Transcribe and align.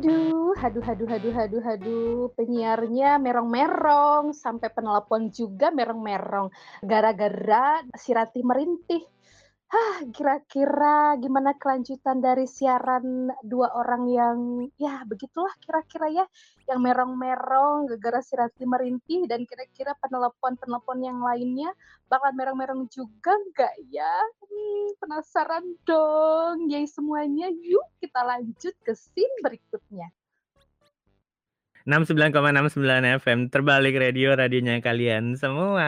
Aduh, 0.00 0.56
haduh, 0.56 0.80
haduh, 0.80 1.08
haduh, 1.12 1.32
haduh, 1.36 1.60
haduh, 1.60 2.32
penyiarnya 2.32 3.20
merong-merong, 3.20 4.32
sampai 4.32 4.72
penelpon 4.72 5.28
juga 5.28 5.68
merong-merong, 5.68 6.48
gara-gara 6.80 7.84
si 8.00 8.16
Ratih 8.16 8.40
merintih. 8.40 9.04
Hah, 9.70 10.02
kira-kira 10.10 11.14
gimana 11.22 11.54
kelanjutan 11.54 12.18
dari 12.18 12.42
siaran 12.42 13.30
dua 13.46 13.70
orang 13.78 14.02
yang 14.10 14.38
ya 14.74 15.06
begitulah 15.06 15.54
kira-kira 15.62 16.10
ya, 16.10 16.26
yang 16.66 16.82
merong-merong 16.82 17.86
gara-gara 17.86 18.18
si 18.18 18.34
Ratih 18.34 18.66
merintih 18.66 19.30
dan 19.30 19.46
kira-kira 19.46 19.94
penelpon-penelpon 20.02 21.06
yang 21.06 21.22
lainnya 21.22 21.70
bakal 22.10 22.34
merong-merong 22.34 22.90
juga 22.90 23.30
nggak 23.30 23.94
ya? 23.94 24.10
Hmm, 24.42 24.90
penasaran 24.98 25.78
dong. 25.86 26.66
Yay 26.66 26.90
semuanya, 26.90 27.46
yuk 27.54 27.86
kita 28.02 28.26
lanjut 28.26 28.74
ke 28.82 28.90
scene 28.90 29.38
berikutnya. 29.38 30.10
69,69 31.86 33.22
FM 33.22 33.54
terbalik 33.54 33.94
radio 34.02 34.34
radionya 34.34 34.82
kalian 34.82 35.38
semua. 35.38 35.86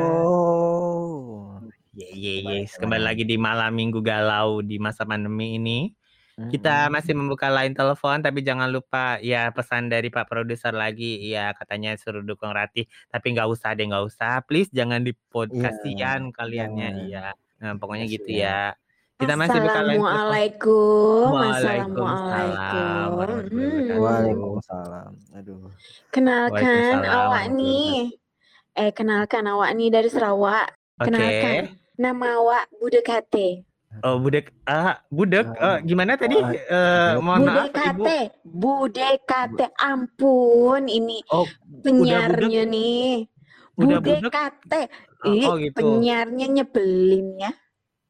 Wow. 0.00 1.51
Ye 1.92 2.08
ye 2.16 2.34
yes. 2.64 2.80
Kembali 2.80 3.04
lagi 3.04 3.24
di 3.28 3.36
malam 3.36 3.76
minggu 3.76 4.00
galau 4.00 4.64
di 4.64 4.80
masa 4.80 5.04
pandemi 5.04 5.60
ini. 5.60 5.92
Kita 6.32 6.88
masih 6.88 7.12
membuka 7.12 7.52
line 7.52 7.76
telepon 7.76 8.24
tapi 8.24 8.40
jangan 8.40 8.64
lupa 8.72 9.20
ya 9.20 9.52
pesan 9.52 9.92
dari 9.92 10.08
Pak 10.08 10.32
produser 10.32 10.72
lagi 10.72 11.28
ya 11.28 11.52
katanya 11.52 11.92
suruh 12.00 12.24
dukung 12.24 12.56
Ratih 12.56 12.88
tapi 13.12 13.36
nggak 13.36 13.44
usah 13.52 13.76
deh 13.76 13.84
nggak 13.84 14.00
usah 14.08 14.40
please 14.48 14.72
jangan 14.72 15.04
di 15.04 15.12
Iya, 15.12 15.60
kasihan 15.60 16.32
kaliannya 16.32 16.88
jangan. 16.88 17.04
iya. 17.04 17.26
Nah, 17.60 17.76
pokoknya 17.76 18.06
gitu 18.08 18.30
ya. 18.32 18.72
Kita 19.20 19.36
masih 19.36 19.60
buka 19.60 19.80
line 19.84 20.00
telepon. 20.00 20.08
Assalamualaikum. 20.08 21.26
Waalaikumsalam 21.36 23.10
Hmm. 23.52 24.00
Waalaikumsalam. 24.00 25.10
Aduh. 25.36 25.68
Kenalkan 26.08 26.96
awak 27.06 27.44
nih. 27.52 28.16
Eh, 28.72 28.90
kenalkan 28.96 29.44
awak 29.46 29.70
nih 29.76 29.92
dari 29.92 30.08
Sarawak. 30.08 30.74
Oke. 30.96 31.12
Kenalkan. 31.12 31.81
Nama 31.94 32.26
awak 32.38 32.64
Bude 32.74 33.00
Kate. 33.00 33.64
Oh, 34.00 34.16
budek 34.16 34.48
ah 34.64 35.04
budek 35.12 35.44
Ah, 35.52 35.76
eh, 35.76 35.78
gimana 35.84 36.16
tadi? 36.16 36.40
ah, 36.40 36.48
Eh, 36.48 37.12
mohon 37.20 37.44
Bude 37.44 37.52
maaf 37.52 37.68
Ibu. 37.68 37.76
Kate. 37.76 38.20
Bude 38.42 39.08
Kate. 39.22 39.66
Ampun, 39.76 40.88
ini 40.88 41.20
Oh, 41.28 41.44
penyiarnya 41.84 42.64
nih. 42.64 43.28
udah 43.76 44.00
Bude 44.00 44.16
budek. 44.16 44.32
Kate. 44.32 44.82
Oh, 45.20 45.28
Ih, 45.28 45.44
oh, 45.44 45.54
gitu. 45.60 45.76
penyiarnya 45.76 46.46
nyebelin 46.50 47.36
ya. 47.36 47.52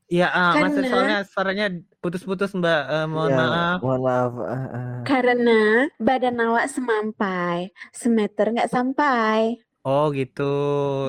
Iya, 0.06 0.28
ah, 0.28 0.52
maksud 0.54 0.84
Karena- 0.84 0.90
soalnya 0.92 1.18
suaranya 1.24 1.66
putus-putus 1.98 2.52
Mbak. 2.52 2.82
Eh, 2.86 3.06
mohon 3.08 3.30
Iya, 3.32 3.38
maaf. 3.38 3.78
Mohon 3.80 4.00
maaf. 4.04 4.32
ah, 4.38 4.54
ah. 4.70 4.98
Karena 5.02 5.60
badan 5.98 6.36
awak 6.38 6.66
semampai. 6.68 7.58
Semeter 7.90 8.54
nggak 8.54 8.70
sampai. 8.70 9.58
Oh, 9.82 10.14
gitu. 10.14 10.54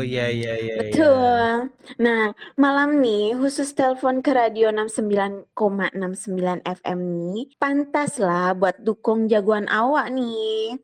Iya, 0.01 0.33
iya, 0.33 0.53
iya, 0.53 0.53
iya. 0.57 0.77
Betul. 0.81 1.69
Nah, 2.01 2.33
malam 2.57 2.97
nih 3.05 3.37
khusus 3.37 3.69
telepon 3.77 4.25
ke 4.25 4.33
radio 4.33 4.73
69,69 4.73 6.65
FM 6.65 6.99
nih, 7.21 7.53
pantas 7.61 8.17
lah 8.17 8.57
buat 8.57 8.81
dukung 8.81 9.29
jagoan 9.29 9.69
awak 9.69 10.09
nih. 10.09 10.81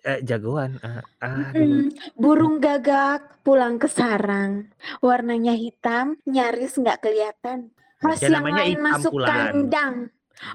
Eh, 0.00 0.20
jagoan. 0.24 0.80
Ah, 0.80 1.04
aduh. 1.20 1.52
Mm-mm. 1.52 1.92
Burung 2.16 2.56
gagak 2.56 3.44
pulang 3.44 3.76
ke 3.76 3.84
sarang, 3.84 4.72
warnanya 5.04 5.52
hitam, 5.52 6.16
nyaris 6.24 6.80
nggak 6.80 7.04
kelihatan. 7.04 7.68
Ya, 8.00 8.32
yang 8.32 8.48
lain 8.48 8.80
hitam 8.80 8.86
masuk 8.88 9.12
pulaan. 9.12 9.28
kandang. 9.28 9.94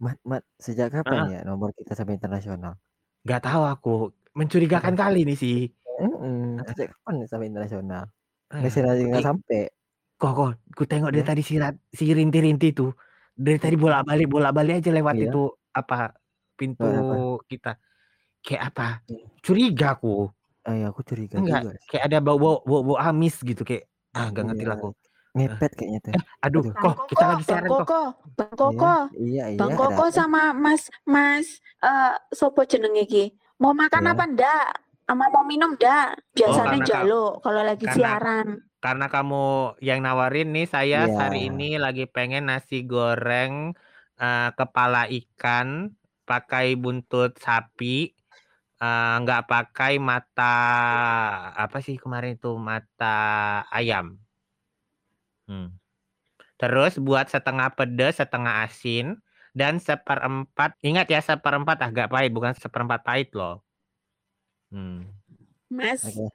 Mat, 0.00 0.16
Mat, 0.24 0.42
sejak 0.56 0.88
kapan 0.90 1.28
ya 1.28 1.40
nomor 1.44 1.76
kita 1.76 1.92
sampai 1.92 2.16
internasional? 2.16 2.80
Gak 3.28 3.44
tahu 3.44 3.62
aku. 3.68 3.94
Mencurigakan 4.32 4.96
kali 4.96 5.28
nih 5.28 5.36
sih. 5.36 5.58
Mm-mm, 6.00 6.64
Sejak 6.72 6.96
kapan 6.96 7.28
sampai 7.28 7.46
internasional? 7.52 8.08
Ah, 8.48 8.58
Nggak 8.64 8.70
sih 8.72 8.80
nggak 8.80 9.26
sampai. 9.26 9.60
Kok, 10.20 10.32
kok, 10.36 10.48
ku 10.76 10.84
tengok 10.84 11.12
dia 11.12 11.24
Ya. 11.24 11.28
tadi 11.32 11.42
si, 11.44 11.56
Rat- 11.56 11.80
si 11.92 12.08
rinti-rinti 12.08 12.72
tuh. 12.72 12.92
Dari 13.32 13.56
tadi 13.56 13.76
bolak-balik, 13.76 14.28
bolak-balik 14.28 14.84
aja 14.84 14.90
lewat 14.92 15.16
Iya. 15.16 15.32
itu 15.32 15.42
apa 15.72 16.12
pintu 16.56 16.84
apa? 16.84 17.40
kita. 17.48 17.72
Kayak 18.40 18.62
apa? 18.70 18.88
Iya. 19.06 19.24
Curiga 19.40 19.88
aku. 19.94 20.28
Ah, 20.60 20.74
ya, 20.74 20.86
aku 20.88 21.00
curiga 21.02 21.36
Enggak, 21.36 21.62
juga. 21.64 21.72
kayak 21.88 22.04
ada 22.04 22.18
bau-bau 22.20 22.60
bau-bau 22.62 22.96
amis 22.96 23.40
gitu 23.40 23.64
kayak 23.64 23.88
ah 24.12 24.28
nggak 24.28 24.44
ngerti 24.44 24.64
lah 24.64 24.76
Iya, 24.76 24.82
aku. 24.82 24.88
Ngepet 25.30 25.72
kayaknya 25.72 25.98
tuh. 26.00 26.10
Eh, 26.10 26.22
aduh, 26.40 26.60
Aduh. 26.60 26.72
kok 26.74 26.96
kita 27.06 27.24
lagi 27.24 27.34
Bang 27.38 27.48
siaran 27.48 27.64
kok. 27.64 27.78
Koko, 27.80 28.02
Bang 28.34 28.52
Koko, 28.52 28.96
iya, 29.16 29.44
iya. 29.46 29.56
Bang 29.56 29.70
ada 29.70 29.78
Koko 29.78 30.04
apa? 30.04 30.12
sama 30.12 30.42
Mas 30.52 30.82
Mas 31.04 31.46
eh 31.78 32.12
sopo 32.30 32.60
jenenge 32.62 33.00
iki? 33.00 33.24
Mau 33.56 33.72
makan 33.72 34.02
Iya. 34.02 34.10
apa 34.10 34.24
ndak? 34.26 34.66
Sama 35.02 35.24
mau 35.28 35.44
minum 35.44 35.70
ndak? 35.72 36.18
Biasanya 36.30 36.60
karena 36.66 36.76
ka- 36.76 36.88
jaluk 36.90 37.32
kalau 37.40 37.62
lagi 37.62 37.84
karena- 37.84 37.96
siaran. 37.96 38.46
Karena 38.80 39.06
kamu 39.06 39.44
yang 39.78 40.00
nawarin 40.00 40.48
nih 40.50 40.66
saya 40.66 41.00
Iya. 41.04 41.14
hari 41.14 41.40
ini 41.46 41.76
lagi 41.76 42.04
pengen 42.04 42.46
nasi 42.46 42.82
goreng 42.82 43.72
eh, 44.18 44.50
kepala 44.52 45.06
ikan 45.06 45.94
pakai 46.22 46.74
buntut 46.74 47.38
sapi 47.38 48.12
eh, 48.80 49.14
nggak 49.22 49.44
pakai 49.46 50.00
mata 50.00 50.56
apa 51.54 51.78
sih 51.84 52.00
kemarin 52.00 52.36
itu 52.36 52.56
mata 52.56 53.16
ayam. 53.68 54.16
Hmm. 55.44 55.76
Terus 56.60 57.00
buat 57.00 57.26
setengah 57.28 57.72
pedas, 57.72 58.20
setengah 58.20 58.68
asin 58.68 59.16
dan 59.56 59.80
seperempat. 59.80 60.76
Ingat 60.84 61.06
ya 61.08 61.20
seperempat 61.24 61.80
agak 61.80 62.12
pahit 62.12 62.30
bukan 62.30 62.52
seperempat 62.52 63.00
pahit 63.00 63.32
loh. 63.32 63.64
Hmm. 64.70 65.10
Mas, 65.72 66.04
Oke. 66.06 66.30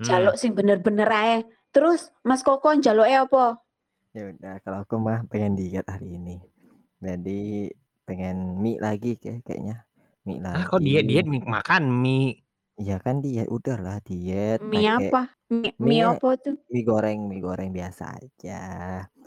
Hmm. 0.00 0.06
jaluk 0.06 0.34
sing 0.40 0.56
bener-bener 0.56 1.06
ae. 1.06 1.36
Terus 1.70 2.10
Mas 2.26 2.42
Koko 2.42 2.74
njaluke 2.74 3.14
apa? 3.14 3.58
Ya 4.14 4.30
udah, 4.30 4.54
kalau 4.62 4.78
aku 4.86 4.94
mah 4.98 5.26
pengen 5.26 5.58
diet 5.58 5.86
hari 5.86 6.18
ini. 6.18 6.38
Jadi 7.02 7.70
pengen 8.06 8.62
mie 8.62 8.78
lagi 8.78 9.18
kayak 9.18 9.42
kayaknya. 9.42 9.82
Mie 10.24 10.40
lagi. 10.40 10.56
Ah, 10.56 10.64
kok 10.68 10.80
diet 10.80 11.04
diet 11.04 11.26
mie- 11.28 11.44
makan 11.44 11.82
mie 11.92 12.40
Iya 12.74 12.98
kan 12.98 13.22
diet, 13.22 13.46
udahlah 13.46 14.02
diet. 14.02 14.58
Mie 14.58 14.82
pakai 14.82 15.06
apa? 15.06 15.22
Mie, 15.46 15.70
mie 15.78 16.02
Mie- 16.02 16.06
apa 16.10 16.28
tuh? 16.42 16.56
Mie 16.74 16.82
goreng, 16.82 17.18
mie 17.30 17.38
goreng 17.38 17.70
biasa 17.70 18.18
aja. 18.18 18.62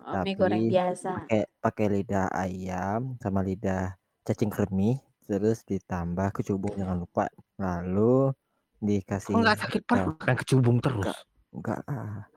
Oh, 0.04 0.20
mie 0.28 0.36
goreng 0.36 0.68
Tapi 0.68 0.74
biasa. 0.76 1.10
Pakai 1.24 1.42
pakai 1.64 1.86
lidah 1.88 2.28
ayam 2.36 3.16
sama 3.24 3.40
lidah 3.48 3.96
cacing 4.28 4.52
kremi, 4.52 5.00
terus 5.24 5.64
ditambah 5.64 6.36
kecubung 6.36 6.76
jangan 6.76 7.00
lupa. 7.00 7.32
Lalu 7.56 8.36
dikasih 8.84 9.32
kok 9.32 9.42
nggak 9.48 9.60
sakit 9.64 9.82
perut 9.88 10.16
kan 10.20 10.36
kecubung 10.36 10.78
terus. 10.84 11.08
enggak 11.56 11.80
ah, 11.88 12.28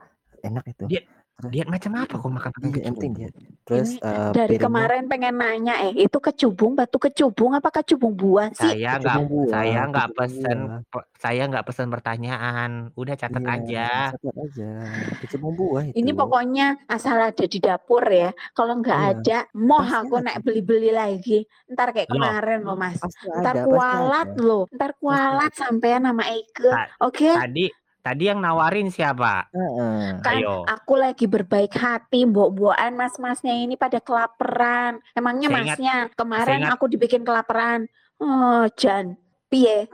enak 0.47 0.63
itu. 0.71 0.83
Diet 0.87 1.05
diet 1.41 1.65
macam 1.65 1.91
apa 1.97 2.13
kok 2.21 2.29
makan 2.29 2.49
pakai 2.53 2.69
Iya, 2.69 2.81
yang 2.85 2.93
penting 2.93 3.13
kecubung? 3.17 3.33
Terus 3.61 3.89
Ini 3.91 4.03
eh, 4.03 4.29
Dari 4.29 4.33
piringnya 4.51 4.61
kemarin 4.61 5.03
pengen 5.07 5.35
nanya 5.35 5.73
eh 5.81 5.93
itu 5.95 6.17
kecubung 6.17 6.71
batu 6.73 6.97
kecubung 6.97 7.51
apa 7.53 7.69
kecubung 7.71 8.13
buah 8.13 8.53
sih? 8.53 8.77
Saya 8.77 9.01
nggak 9.01 9.17
saya 9.49 9.81
nggak 9.87 10.07
pesen 10.13 10.57
buah. 10.85 11.05
saya 11.17 11.41
nggak 11.47 11.65
pesen 11.65 11.87
pertanyaan. 11.89 12.71
Udah 12.93 13.15
catat 13.15 13.41
Iya, 13.41 13.53
aja. 13.55 13.89
catat 14.13 14.35
aja. 14.37 14.71
Kecubung 15.17 15.53
buah 15.55 15.83
itu. 15.89 15.95
Ini 15.97 16.11
pokoknya 16.13 16.67
asal 16.85 17.17
ada 17.17 17.45
di 17.45 17.57
dapur 17.57 18.03
ya. 18.05 18.29
Kalau 18.53 18.77
nggak 18.77 18.99
Iya. 18.99 19.09
ada, 19.15 19.37
moh 19.55 19.81
Pasti 19.81 19.97
aku 19.97 20.15
ada. 20.15 20.25
naik 20.27 20.39
beli-beli 20.41 20.91
lagi. 20.91 21.39
Ntar 21.67 21.87
kayak 21.89 22.05
Loh. 22.05 22.21
kemarin 22.21 22.59
loh 22.61 22.77
mas. 22.77 23.01
Pasti 23.01 23.25
Ntar 23.25 23.55
ada, 23.55 23.65
kualat 23.65 24.29
loh. 24.37 24.63
Ntar 24.69 24.91
kualat 24.95 25.51
sampean 25.55 26.05
sama 26.05 26.23
Eike. 26.27 26.69
Oke? 27.01 27.33
Tadi 27.33 27.65
tadi 28.01 28.27
yang 28.27 28.41
nawarin 28.41 28.89
siapa? 28.89 29.47
Heeh. 29.49 30.19
Kan 30.19 30.35
Ayo. 30.37 30.65
aku 30.65 30.93
lagi 30.95 31.25
berbaik 31.25 31.71
hati, 31.71 32.25
mbok-mbokan 32.25 32.91
mas-masnya 32.91 33.53
ini 33.53 33.73
pada 33.73 33.97
kelaparan. 33.97 34.99
Emangnya 35.13 35.47
Saya 35.47 35.55
ingat- 35.55 35.77
masnya 35.77 35.95
kemarin 36.13 36.59
ingat- 36.59 36.73
aku 36.73 36.85
dibikin 36.87 37.21
kelaparan. 37.21 37.85
Oh, 38.17 38.65
Jan. 38.75 39.15
Piye? 39.47 39.85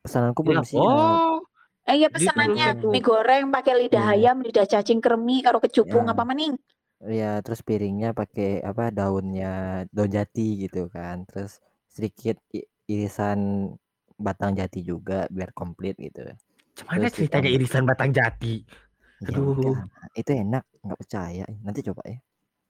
Pesananku 0.00 0.40
Ya, 0.40 0.46
belum 0.46 0.64
siap. 0.64 0.80
oh, 0.80 1.40
Eh 1.84 2.00
iya 2.00 2.08
Gitu. 2.08 2.16
pesanannya 2.16 2.80
mie 2.82 2.98
goreng 2.98 3.52
pakai 3.52 3.76
lidah 3.78 4.08
Iya. 4.10 4.32
ayam, 4.32 4.40
lidah 4.40 4.64
cacing 4.64 4.98
kremi 4.98 5.40
karo 5.40 5.60
kecubung 5.60 6.08
Ya. 6.08 6.16
apa 6.16 6.24
maning? 6.24 6.56
Ya, 7.04 7.44
terus 7.44 7.60
piringnya 7.60 8.10
pakai 8.10 8.60
apa 8.60 8.88
daunnya 8.88 9.84
daun 9.92 10.08
jati 10.08 10.64
gitu 10.64 10.88
kan. 10.88 11.28
Terus 11.28 11.60
sedikit 11.86 12.40
irisan 12.86 13.68
batang 14.16 14.56
jati 14.56 14.80
juga 14.80 15.28
biar 15.28 15.52
komplit 15.52 16.00
gitu. 16.00 16.24
Gimana 16.74 17.06
Terus 17.06 17.14
ceritanya 17.14 17.50
irisan 17.50 17.84
batang 17.84 18.10
jati? 18.10 18.66
Ya 19.22 19.30
Aduh. 19.30 19.54
udah, 19.54 19.86
itu 20.12 20.30
enak, 20.30 20.62
nggak 20.82 20.98
percaya. 20.98 21.46
Nanti 21.62 21.80
coba 21.82 22.02
ya. 22.04 22.18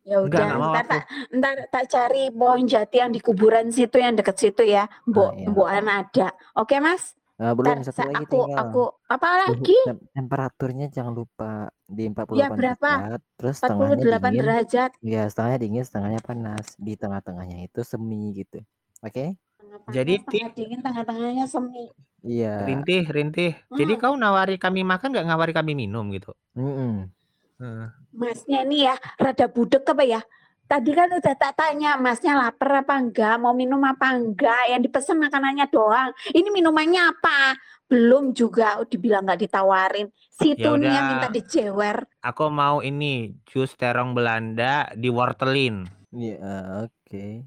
Ya 0.05 0.17
udah, 0.21 0.37
enggak 0.45 0.61
ntar 0.61 0.85
tak 0.85 1.03
ntar 1.33 1.55
tak 1.73 1.85
cari 1.89 2.29
pohon 2.29 2.69
jati 2.69 3.01
yang 3.01 3.09
di 3.09 3.19
kuburan 3.19 3.73
situ 3.73 3.97
yang 3.97 4.13
deket 4.13 4.37
situ 4.37 4.61
ya. 4.63 4.85
Mbok 5.09 5.31
iya. 5.35 5.49
mbokan 5.49 5.87
ada. 5.89 6.29
Oke, 6.55 6.77
Mas? 6.77 7.17
Eh, 7.35 7.51
belum 7.51 7.67
Ntar 7.67 7.83
satu 7.83 7.99
sa- 7.99 8.07
lagi 8.07 8.23
aku 8.23 8.39
tinggal. 8.39 8.61
aku 8.63 8.83
apa 9.11 9.27
Suhu 9.27 9.41
lagi? 9.43 9.79
tem- 9.83 10.05
temperaturnya 10.15 10.87
jangan 10.87 11.13
lupa 11.17 11.51
di 11.83 12.05
48 12.07 12.37
Ya, 12.37 12.47
berapa? 12.47 12.91
derajat. 12.95 13.23
Terus 13.35 13.55
setengahnya 13.59 13.97
48 13.97 14.05
dingin. 14.23 14.39
derajat. 14.39 14.91
Ya, 15.03 15.23
setengahnya 15.27 15.59
dingin, 15.59 15.83
setengahnya 15.83 16.21
panas. 16.21 16.67
Di 16.77 16.93
tengah-tengahnya 16.95 17.59
itu 17.65 17.81
semi 17.83 18.23
gitu. 18.37 18.61
Oke? 19.01 19.35
Tengah 19.75 19.91
Jadi, 19.91 20.15
panas, 20.23 20.31
tengah 20.31 20.51
dingin, 20.55 20.81
tengah-tengahnya 20.81 21.47
semi. 21.51 21.91
Iya. 22.25 22.55
Rintih, 22.63 23.03
rintih. 23.11 23.53
Jadi 23.75 23.93
Hmm. 23.99 24.03
kau 24.03 24.15
nawari 24.15 24.57
kami 24.57 24.87
makan 24.87 25.11
nggak 25.11 25.27
ngawari 25.29 25.53
kami 25.53 25.73
minum 25.75 26.09
gitu? 26.15 26.31
Mm-mm. 26.55 27.11
Heeh. 27.59 27.89
Masnya 28.15 28.63
ini 28.63 28.87
ya 28.87 28.95
rada 29.19 29.51
budek 29.51 29.83
apa 29.91 30.05
ya? 30.07 30.23
Tadi 30.65 30.97
kan 30.97 31.13
udah 31.13 31.35
tak 31.37 31.61
tanya, 31.61 32.01
masnya 32.01 32.41
lapar 32.41 32.81
apa 32.81 32.97
enggak, 32.97 33.37
mau 33.37 33.53
minum 33.53 33.77
apa 33.85 34.17
enggak, 34.17 34.73
yang 34.73 34.81
dipesan 34.81 35.21
makanannya 35.21 35.69
doang. 35.69 36.17
Ini 36.33 36.49
minumannya 36.49 37.05
apa? 37.05 37.53
Belum 37.85 38.33
juga 38.33 38.81
dibilang 38.89 39.29
nggak 39.29 39.45
ditawarin. 39.45 40.09
Situ 40.33 40.65
nih 40.81 40.89
yang 40.89 41.07
minta 41.13 41.29
dijewer. 41.29 42.09
Aku 42.25 42.49
mau 42.49 42.81
ini 42.81 43.37
jus 43.45 43.77
terong 43.77 44.17
Belanda 44.17 44.89
diwortelin. 44.97 45.85
Iya, 46.17 46.89
oke. 46.89 47.45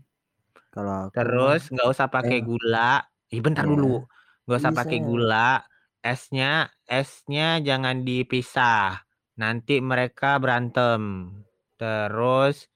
Kalau 0.78 1.02
Terus 1.10 1.62
nggak 1.74 1.88
usah 1.90 2.08
pakai 2.08 2.38
Eh. 2.40 2.46
gula. 2.46 3.02
Ih, 3.34 3.42
bentar 3.42 3.66
Iya. 3.66 3.72
dulu. 3.74 3.96
Nggak 4.46 4.60
usah 4.62 4.74
pakai 4.74 4.98
gula. 5.02 5.50
Esnya, 6.00 6.52
esnya 6.86 7.58
jangan 7.60 8.06
dipisah. 8.06 9.02
Nanti 9.36 9.82
mereka 9.82 10.38
berantem. 10.38 11.34
Terus 11.76 12.70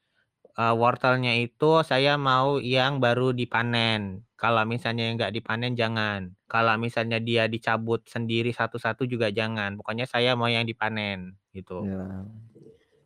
eh, 0.51 0.75
wortelnya 0.75 1.31
itu 1.39 1.79
saya 1.81 2.19
mau 2.19 2.59
yang 2.59 2.99
baru 2.99 3.31
dipanen. 3.31 4.27
Kalau 4.35 4.67
misalnya 4.67 5.07
yang 5.07 5.15
nggak 5.15 5.31
dipanen 5.31 5.79
jangan. 5.79 6.35
Kalau 6.45 6.75
misalnya 6.75 7.23
dia 7.23 7.47
dicabut 7.47 8.03
sendiri 8.03 8.51
satu-satu 8.51 9.07
juga 9.07 9.31
jangan. 9.31 9.79
Pokoknya 9.79 10.03
saya 10.03 10.35
mau 10.35 10.51
yang 10.51 10.67
dipanen 10.67 11.39
gitu. 11.55 11.87
ya, 11.87 12.03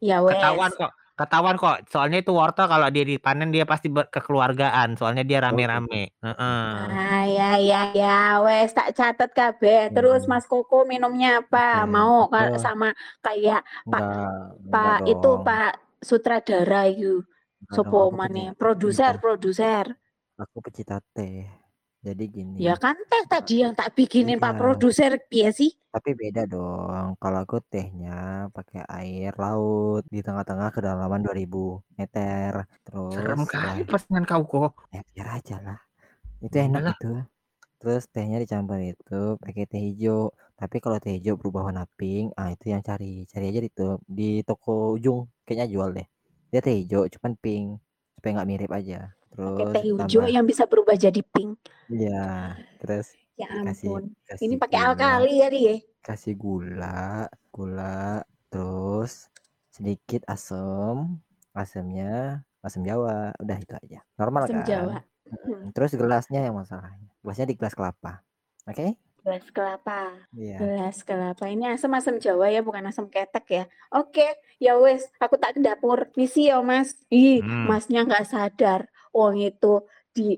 Ya 0.02 0.18
wes. 0.26 0.34
Ketahuan 0.36 0.72
kok. 0.74 0.92
Ketahuan 1.16 1.56
kok. 1.56 1.88
Soalnya 1.88 2.20
itu 2.20 2.30
wortel 2.30 2.68
kalau 2.68 2.92
dia 2.92 3.02
dipanen 3.02 3.48
dia 3.48 3.64
pasti 3.64 3.88
kekeluargaan. 3.88 5.00
Soalnya 5.00 5.24
dia 5.24 5.40
gitu. 5.40 5.46
rame-rame. 5.48 6.12
Heeh. 6.12 6.68
Ah, 6.92 7.24
ya, 7.24 7.50
ya, 7.56 7.82
ya, 7.92 8.20
wes 8.40 8.72
tak 8.72 8.92
catat 8.92 9.32
kabeh. 9.32 9.96
Terus 9.96 10.24
Hmm. 10.24 10.32
Mas 10.32 10.44
Koko 10.44 10.84
minumnya 10.84 11.40
apa? 11.40 11.84
Oke, 11.84 11.90
Mau 11.90 12.28
aku- 12.28 12.60
sama 12.60 12.92
kayak 13.20 13.64
Pak 13.86 14.02
enggak, 14.02 14.32
Pak 14.68 14.84
enggak 15.00 15.00
itu. 15.10 15.32
Pak 15.42 15.72
sutradara 16.00 16.82
itu. 16.86 17.24
Dong, 17.66 17.74
Sopo 17.74 18.12
pecinta- 18.12 18.54
Produser, 18.54 19.14
produser. 19.18 19.86
Aku 20.36 20.60
pecinta 20.60 21.00
teh. 21.16 21.48
Jadi 22.06 22.24
gini. 22.30 22.62
Ya 22.62 22.78
kan 22.78 22.94
teh 23.10 23.24
tadi 23.26 23.66
yang 23.66 23.74
tak 23.74 23.98
bikinin 23.98 24.38
Pak 24.38 24.54
Iya. 24.54 24.60
produser 24.62 25.12
ya 25.34 25.50
sih. 25.50 25.74
Tapi 25.90 26.12
beda 26.14 26.46
dong. 26.46 27.18
Kalau 27.18 27.40
aku 27.42 27.58
tehnya 27.66 28.46
pakai 28.54 28.86
air 28.86 29.34
laut 29.42 30.06
di 30.14 30.22
tengah-tengah 30.22 30.70
kedalaman 30.70 31.26
2000 31.26 31.82
meter. 31.98 32.70
Terus 32.86 33.16
Serem 33.18 33.42
udah 33.42 33.50
kali 33.50 33.82
pesanan 33.90 34.24
kau 34.30 34.44
kok. 34.46 34.72
ya 34.94 35.02
biar 35.10 35.28
aja 35.42 35.56
lah. 35.66 35.80
Itu 36.46 36.54
enak 36.62 37.00
itu. 37.02 37.12
Terus 37.82 38.04
tehnya 38.14 38.38
dicampur 38.38 38.78
itu 38.78 39.40
pakai 39.42 39.66
teh 39.66 39.82
hijau. 39.82 40.30
Tapi 40.54 40.78
kalau 40.78 40.98
teh 41.02 41.18
hijau 41.18 41.36
berubah 41.42 41.74
warna 41.74 41.90
pink, 41.98 42.38
ah 42.38 42.54
itu 42.54 42.70
yang 42.70 42.86
cari. 42.86 43.26
Cari 43.26 43.46
aja 43.50 43.60
itu 43.66 43.98
di 44.06 44.46
toko 44.46 44.94
ujung 44.94 45.26
kayaknya 45.48 45.68
jual 45.74 45.90
deh. 45.98 46.06
Dia 46.54 46.62
teh 46.62 46.76
hijau 46.86 47.10
cuman 47.10 47.34
pink 47.42 47.82
supaya 48.14 48.32
nggak 48.38 48.50
mirip 48.54 48.72
aja. 48.72 49.10
Pakai 49.36 49.52
Terus 49.62 49.74
teh 49.74 49.84
hijau 49.84 50.08
tambah 50.22 50.32
yang 50.32 50.46
bisa 50.46 50.64
berubah 50.64 50.96
jadi 50.96 51.22
pink. 51.22 51.60
iya, 51.88 52.56
terus 52.78 53.12
Ya 53.36 53.52
ampun. 53.52 54.16
kasih 54.24 54.48
Ini 54.48 54.56
pakai 54.56 54.80
gula. 54.80 54.88
alkali 54.90 55.34
ya 55.36 55.48
dia. 55.50 55.76
kasih 56.00 56.34
gula, 56.34 57.28
gula, 57.50 58.24
terus 58.48 59.28
sedikit 59.70 60.24
asam, 60.26 61.20
asamnya 61.52 62.40
asam 62.62 62.82
Jawa, 62.82 63.36
udah 63.36 63.58
itu 63.58 63.74
aja. 63.76 64.00
Normal 64.16 64.46
Asam 64.46 64.56
kan? 64.58 64.66
Jawa. 64.66 64.98
Mm, 65.26 65.70
Terus 65.72 65.92
gelasnya 65.94 66.40
yang 66.42 66.56
masalahnya. 66.56 67.10
Gelasnya 67.20 67.46
di 67.46 67.56
gelas 67.56 67.74
kelapa. 67.74 68.22
Oke? 68.64 68.96
Gelas 69.20 69.46
kelapa. 69.50 70.14
Iya. 70.32 70.58
Gelas 70.58 70.98
kelapa. 71.02 71.46
Ini 71.46 71.74
asam-asam 71.74 72.18
Jawa 72.18 72.48
ya, 72.48 72.62
bukan 72.62 72.86
asam 72.86 73.06
ketek 73.06 73.46
ya. 73.50 73.64
Oke, 73.92 74.26
ya 74.58 74.78
wes, 74.78 75.10
aku 75.18 75.36
tak 75.36 75.58
ke 75.58 75.62
dapur. 75.62 76.08
Misi 76.14 76.48
ya, 76.48 76.62
Mas. 76.62 76.94
Ih, 77.10 77.42
Hmm. 77.42 77.66
Masnya 77.66 78.06
nggak 78.06 78.26
sadar. 78.26 78.86
Wong 79.16 79.40
itu 79.40 79.88
di 80.12 80.36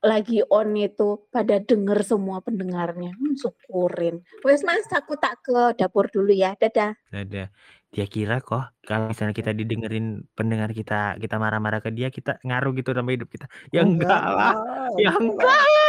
lagi 0.00 0.40
on 0.48 0.72
itu 0.78 1.28
pada 1.28 1.60
denger 1.60 2.00
semua 2.06 2.40
pendengarnya. 2.40 3.12
Hmm, 3.12 3.36
syukurin. 3.36 4.24
Wes, 4.46 4.64
Mas, 4.64 4.88
aku 4.88 5.18
tak 5.20 5.44
ke 5.44 5.76
dapur 5.76 6.08
dulu 6.08 6.32
ya. 6.32 6.56
Dadah. 6.56 6.96
Ada. 7.12 7.52
Dia 7.90 8.06
kira 8.06 8.38
kok 8.38 8.70
kalau 8.86 9.10
misalnya 9.10 9.34
kita 9.34 9.50
didengerin 9.50 10.22
pendengar 10.38 10.70
kita 10.70 11.18
kita 11.18 11.42
marah-marah 11.42 11.82
ke 11.82 11.90
dia 11.90 12.06
kita 12.06 12.38
ngaruh 12.46 12.70
gitu 12.78 12.94
sama 12.94 13.10
hidup 13.10 13.26
kita. 13.26 13.50
Ya 13.74 13.82
enggak 13.82 14.22
lah. 14.30 14.54
Ya 14.94 15.10
enggak. 15.10 15.42
Ga- 15.42 15.79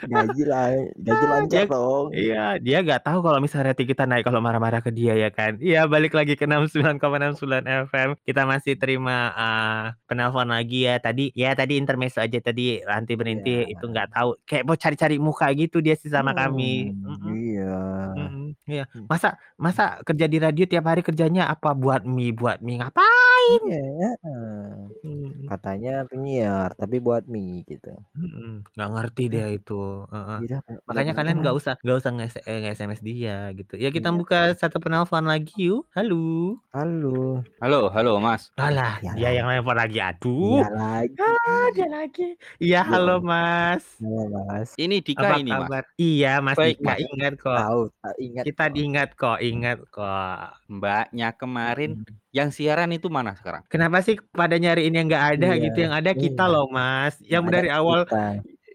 Gaji 0.00 0.42
lah, 0.44 0.70
gaji 0.94 1.24
Ah, 1.24 1.30
lancar 1.30 1.64
dia- 1.64 1.68
dong. 1.68 2.06
Iya, 2.10 2.44
dia 2.58 2.78
nggak 2.80 3.02
tahu 3.02 3.18
kalau 3.20 3.38
misalnya 3.38 3.72
rating 3.72 3.84
kita 3.86 4.04
naik 4.04 4.22
kalau 4.22 4.38
marah-marah 4.38 4.78
ke 4.78 4.88
dia 4.88 5.12
ya 5.12 5.28
kan. 5.28 5.58
Iya, 5.58 5.84
balik 5.84 6.12
lagi 6.12 6.34
ke 6.34 6.44
69,69 6.44 7.64
FM. 7.84 8.16
Kita 8.20 8.42
masih 8.44 8.74
terima 8.74 9.30
uh, 9.30 9.82
penelpon 10.04 10.48
lagi 10.48 10.84
ya 10.84 10.96
tadi. 10.96 11.28
Ya 11.32 11.52
tadi 11.52 11.76
intermezzo 11.76 12.18
aja 12.18 12.38
tadi 12.38 12.80
Ranti 12.80 13.12
berhenti 13.12 13.64
Iya. 13.64 13.74
itu 13.74 13.84
nggak 13.84 14.08
tahu. 14.10 14.30
Kayak 14.42 14.64
mau 14.64 14.76
cari-cari 14.76 15.16
muka 15.18 15.46
gitu 15.52 15.78
dia 15.78 15.94
sih 15.94 16.08
sama 16.08 16.32
kami. 16.32 16.90
Hmm, 16.90 17.04
Mm-mm. 17.08 17.32
Iya. 17.34 17.76
Mm-mm, 18.14 18.27
Iya. 18.68 18.84
Hmm. 18.86 19.08
Masa 19.08 19.28
masa 19.56 19.84
kerja 20.02 20.24
di 20.24 20.36
radio 20.36 20.62
tiap 20.62 20.84
hari 20.84 21.00
kerjanya 21.00 21.48
apa 21.48 21.72
buat 21.72 22.04
mie 22.04 22.30
buat 22.30 22.60
mie 22.60 22.78
ngapain? 22.78 23.60
Iya. 23.64 23.80
heeh. 23.80 24.68
Mm, 25.00 25.28
Katanya 25.48 25.92
penyiar, 26.04 26.70
tapi 26.74 26.96
buat 26.98 27.24
mie 27.24 27.64
gitu. 27.64 27.96
mm-mm. 28.12 28.68
Nggak 28.70 28.88
ngerti 28.92 29.24
dia 29.26 29.46
itu. 29.48 30.04
Heeh. 30.06 30.38
Tidak, 30.44 30.60
nggak 30.60 30.82
Makanya 30.84 31.06
bisa. 31.06 31.18
kalian 31.18 31.36
nggak 31.40 31.56
usah 31.56 31.74
nggak 31.78 31.96
usah 31.96 32.10
nge- 32.12 32.44
eh, 32.44 32.58
nge-SMS 32.60 33.00
dia 33.00 33.36
gitu. 33.52 33.74
Ya 33.74 33.88
kita 33.88 34.08
Iya. 34.08 34.18
buka 34.18 34.38
satu 34.54 34.76
penelpon 34.76 35.24
lagi 35.24 35.56
yuk. 35.64 35.88
Halo. 35.90 36.60
Halo. 36.70 37.40
Halo, 37.58 37.88
halo 37.88 38.12
Mas. 38.18 38.52
Alah, 38.54 39.00
Ya 39.00 39.12
dia 39.14 39.24
lah. 39.24 39.32
yang 39.32 39.46
nelpon 39.48 39.74
lagi. 39.74 39.98
Aduh. 39.98 40.60
Iya 40.60 40.68
lagi. 40.70 41.16
Ah, 41.48 41.68
dia 41.70 41.88
lagi. 41.88 42.28
Iya, 42.58 42.80
halo 42.84 43.16
Mas. 43.18 43.96
Halo, 43.96 44.22
Mas. 44.28 44.76
Ini 44.76 45.00
Dika 45.00 45.24
Apa 45.24 45.36
ini 45.38 45.50
Mas. 45.50 45.60
kabar? 45.64 45.84
Iya, 45.96 46.32
Mas 46.38 46.54
Baik, 46.54 46.76
Dika 46.76 46.84
Mas. 46.86 46.98
ingat 47.02 47.32
kok. 47.34 47.56
Tahu, 47.56 47.80
tak 47.96 48.14
ingat. 48.18 48.44
Kita 48.58 48.66
kok. 48.66 48.74
diingat 48.74 49.10
kok, 49.14 49.38
ingat 49.38 49.78
kok. 49.86 50.38
Mbaknya 50.66 51.28
kemarin 51.32 52.02
yang 52.30 52.50
siaran 52.50 52.90
itu 52.90 53.06
mana 53.06 53.30
sekarang? 53.32 53.62
Kenapa 53.70 54.02
sih 54.02 54.18
pada 54.34 54.58
nyariin 54.58 54.90
yang 54.90 55.06
nggak 55.06 55.26
ada 55.38 55.54
Iya, 55.54 55.62
gitu? 55.62 55.78
Yang 55.78 55.94
ada 55.94 56.10
kita 56.12 56.44
iya. 56.44 56.52
loh, 56.52 56.66
Mas. 56.66 57.14
Yang 57.22 57.44
Ada 57.44 57.54
dari 57.54 57.68
awal 57.70 58.00
kita. 58.02 58.22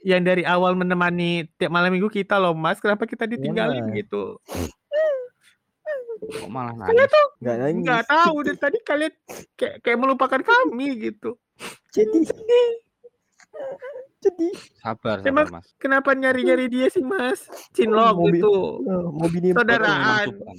yang 0.03 0.21
dari 0.23 0.43
awal 0.43 0.71
menemani 0.73 1.31
tiap 1.53 1.67
malam 1.69 1.91
minggu 1.91 2.07
kita 2.07 2.39
loh, 2.39 2.55
Mas. 2.55 2.79
Kenapa 2.79 3.03
kita 3.03 3.27
ditinggalin 3.27 3.91
Iya. 3.91 3.95
gitu? 3.99 4.39
Kok 6.23 6.47
malah 6.47 6.71
Kalian 6.79 6.95
nangis? 6.95 7.11
tuh 7.11 7.27
Nggak 7.37 7.57
nangis. 7.59 7.83
nggak 7.83 8.03
tahu 8.07 8.35
dari 8.41 8.55
tadi 8.57 8.77
kalian 8.79 9.13
kayak 9.53 9.75
kayak 9.83 9.99
melupakan 9.99 10.39
kami 10.39 11.11
gitu. 11.11 11.35
Jadi. 11.91 12.23
Jadi. 14.23 14.47
Sabar, 14.75 15.19
Emang- 15.21 15.45
sabar 15.45 15.59
Mas. 15.59 15.67
Kenapa 15.75 16.09
nyari-nyari 16.11 16.65
dia 16.65 16.87
sih, 16.87 17.03
Mas? 17.03 17.43
Cinlok 17.71 18.15
Mobil- 18.15 18.39
gitu. 18.39 18.53
Oh, 18.81 19.11
mau 19.11 19.27
bini 19.27 19.51
Itu 19.51 19.59
memang 19.59 19.67
Saudaraan. 19.67 20.25
cobaan. 20.29 20.57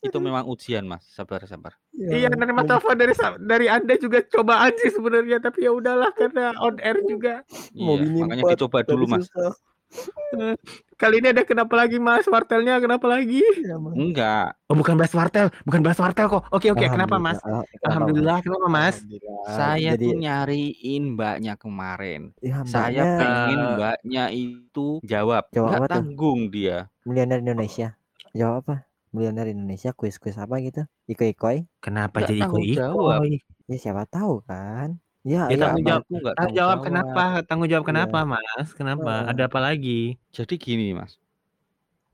Itu 0.00 0.18
memang 0.20 0.44
ujian 0.46 0.84
Mas. 0.84 1.04
Sabar, 1.08 1.40
sabar. 1.44 1.72
Iya, 1.94 2.28
nerima 2.28 2.60
telepon 2.62 2.92
dari 2.92 3.14
dari 3.40 3.66
Anda 3.66 3.94
juga 3.96 4.20
cobaan 4.22 4.74
sih 4.76 4.90
sebenarnya, 4.90 5.38
tapi 5.38 5.64
ya 5.64 5.72
udahlah 5.72 6.10
karena 6.12 6.52
on 6.58 6.76
air 6.78 6.98
juga. 7.02 7.40
Mau 7.72 7.96
Iya, 7.96 8.20
makanya 8.20 8.52
dicoba 8.52 8.82
dulu 8.82 9.04
Mas. 9.06 9.24
susah. 9.24 9.54
Kali 11.00 11.18
ini 11.18 11.34
ada 11.34 11.42
kenapa 11.42 11.74
lagi, 11.74 11.98
Mas? 11.98 12.26
Wartelnya 12.26 12.78
kenapa 12.78 13.06
lagi? 13.10 13.42
Ya, 13.62 13.76
Mas. 13.78 13.94
Enggak, 13.94 14.54
Oh, 14.70 14.76
bukan 14.78 14.94
bahas 14.98 15.14
wartel, 15.14 15.46
bukan 15.66 15.80
bahas 15.82 15.98
wartel 16.00 16.26
kok. 16.30 16.42
Oke, 16.50 16.70
oke, 16.70 16.86
kenapa, 16.86 17.16
Mas? 17.18 17.38
Alhamdulillah. 17.42 17.82
Alhamdulillah, 17.86 18.38
kenapa, 18.42 18.66
Mas? 18.70 18.96
Alhamdulillah. 18.98 19.42
saya 19.54 19.90
Jadi, 19.94 20.06
tuh 20.08 20.14
nyariin 20.18 21.02
mbaknya 21.14 21.54
kemarin. 21.58 22.20
ya, 22.42 22.62
Saya 22.66 23.02
pengen 23.20 23.58
mbaknya 23.76 24.24
itu 24.32 25.02
jawab. 25.04 25.46
Jawab 25.52 25.70
Enggak 25.70 25.78
apa 25.78 25.86
tuh? 25.86 26.02
tanggung 26.02 26.40
dia. 26.50 26.78
miliuner 27.04 27.38
Indonesia. 27.44 27.88
Jawab 28.34 28.56
apa? 28.66 28.76
Miliuner 29.14 29.46
Indonesia 29.46 29.90
kuis-kuis 29.94 30.34
apa 30.40 30.58
gitu? 30.58 30.82
Iko-ikoi? 31.06 31.68
Kenapa 31.78 32.24
Nggak 32.24 32.30
jadi 32.32 32.40
ikoi-ikoi? 32.48 33.34
Ya 33.70 33.76
siapa 33.78 34.04
tahu 34.10 34.42
kan. 34.42 34.98
Ya, 35.24 35.48
Ya 35.48 35.56
ya 35.56 35.56
tanggung 35.56 35.84
jawab, 35.88 36.02
Aku 36.04 36.12
nggak 36.20 36.36
tanggung 36.36 36.36
tanggung 36.36 36.52
jawab 36.60 36.76
jawab. 36.76 36.84
kenapa? 36.84 37.22
Tanggung 37.48 37.68
jawab 37.72 37.84
Iya. 37.84 37.90
kenapa, 37.96 38.18
Mas? 38.28 38.68
Kenapa? 38.76 39.10
Heeh. 39.24 39.30
Ada 39.32 39.42
apa 39.48 39.58
lagi? 39.64 40.00
Jadi 40.36 40.54
gini 40.60 40.86
mas, 40.92 41.16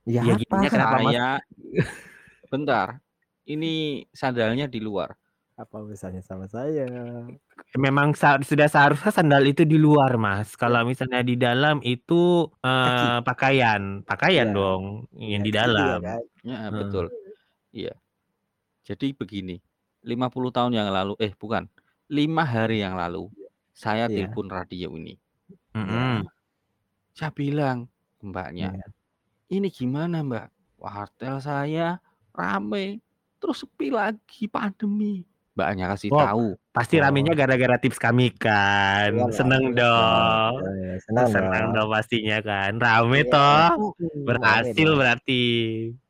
Ya, 0.07 0.23
Ya 0.23 0.35
apa? 0.39 0.71
kenapa, 0.71 0.97
Mas? 1.03 1.11
saya 1.19 1.29
bentar, 2.47 2.89
ini 3.51 4.07
sandalnya 4.15 4.71
di 4.71 4.79
luar. 4.79 5.19
Apa 5.59 5.83
urusannya 5.83 6.23
sama 6.23 6.47
saya? 6.47 6.87
Memang 7.75 8.15
sa- 8.15 8.39
sudah 8.47 8.71
seharusnya 8.71 9.11
sandal 9.11 9.43
itu 9.43 9.67
di 9.67 9.75
luar, 9.75 10.15
Mas. 10.15 10.55
Ya. 10.55 10.59
Kalau 10.67 10.87
misalnya 10.87 11.27
di 11.27 11.35
dalam 11.35 11.83
itu 11.83 12.47
eh, 12.63 13.19
pakaian, 13.27 14.07
pakaian 14.07 14.55
Iya. 14.55 14.57
dong 14.57 15.11
yang 15.19 15.43
di 15.43 15.51
Ya, 15.51 15.59
ya 15.59 15.61
dalam. 15.67 15.99
kan? 16.07 16.23
Ya 16.47 16.59
betul. 16.71 17.05
Iya. 17.75 17.95
Jadi 18.87 19.19
begini, 19.19 19.59
50 20.07 20.55
tahun 20.55 20.79
yang 20.79 20.89
lalu, 20.95 21.19
eh 21.19 21.35
bukan, 21.35 21.67
lima 22.11 22.43
hari 22.43 22.83
yang 22.83 22.99
lalu, 22.99 23.31
saya 23.71 24.05
Iya. 24.05 24.27
telepon 24.27 24.51
radio 24.51 24.91
ini. 24.93 25.15
Mm-mm. 25.71 26.27
Saya 27.13 27.31
bilang 27.31 27.87
ke 28.19 28.25
mbaknya, 28.25 28.75
Iya. 28.75 28.87
ini 29.49 29.71
gimana 29.71 30.21
mbak? 30.21 30.51
Wartel 30.75 31.39
saya 31.39 32.03
rame, 32.31 32.99
terus 33.37 33.63
sepi 33.63 33.89
lagi 33.89 34.45
pandemi. 34.45 35.23
Mbaknya 35.53 35.87
kasih 35.89 36.11
Oh, 36.11 36.19
tahu. 36.19 36.47
Pasti 36.71 36.97
Oh. 36.97 37.03
ramenya 37.03 37.35
gara-gara 37.35 37.77
tips 37.77 37.99
kami 37.99 38.33
kan. 38.33 39.13
Iya, 39.13 39.31
Seneng 39.31 39.71
Bang. 39.71 39.77
dong. 39.77 40.53
Ya, 40.81 40.95
senang 41.01 41.27
Senang 41.29 41.65
dong. 41.69 41.75
dong 41.77 41.89
pastinya 41.91 42.39
kan. 42.41 42.73
Rame 42.77 43.21
Iya. 43.21 43.31
toh. 43.31 43.93
Mm, 43.99 44.25
Berhasil 44.25 44.89
dong. 44.89 44.99
berarti. 44.99 45.45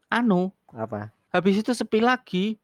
Anu, 0.09 0.53
Apa? 0.71 1.11
habis 1.29 1.57
itu 1.57 1.73
sepi 1.73 1.99
lagi. 1.99 2.57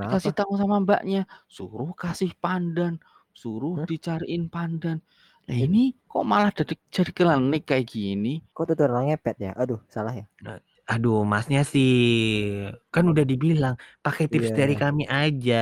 Kenapa? 0.00 0.16
Kasih 0.16 0.32
tahu 0.38 0.52
sama 0.60 0.76
mbaknya, 0.84 1.20
suruh 1.56 1.90
kasih 2.02 2.32
pandan, 2.42 2.94
suruh 3.36 3.76
Hah? 3.76 3.86
dicariin 3.88 4.44
pandan. 4.54 4.98
Nah 5.46 5.56
ini 5.66 5.92
kok 6.10 6.24
malah 6.30 6.50
jadi 6.58 6.74
jadi 6.94 7.10
klinik 7.16 7.62
kayak 7.68 7.86
gini? 7.92 8.40
Kok 8.54 8.64
tutorial 8.72 9.02
ngepet 9.12 9.36
ya? 9.46 9.52
Aduh, 9.60 9.80
salah 9.94 10.14
ya? 10.16 10.26
Aduh, 10.90 11.22
masnya 11.32 11.60
sih 11.72 11.90
kan 12.94 13.04
udah 13.12 13.24
dibilang 13.30 13.74
pakai 14.04 14.24
tips 14.32 14.50
Iya. 14.50 14.58
dari 14.58 14.74
kami 14.82 15.02
aja. 15.06 15.54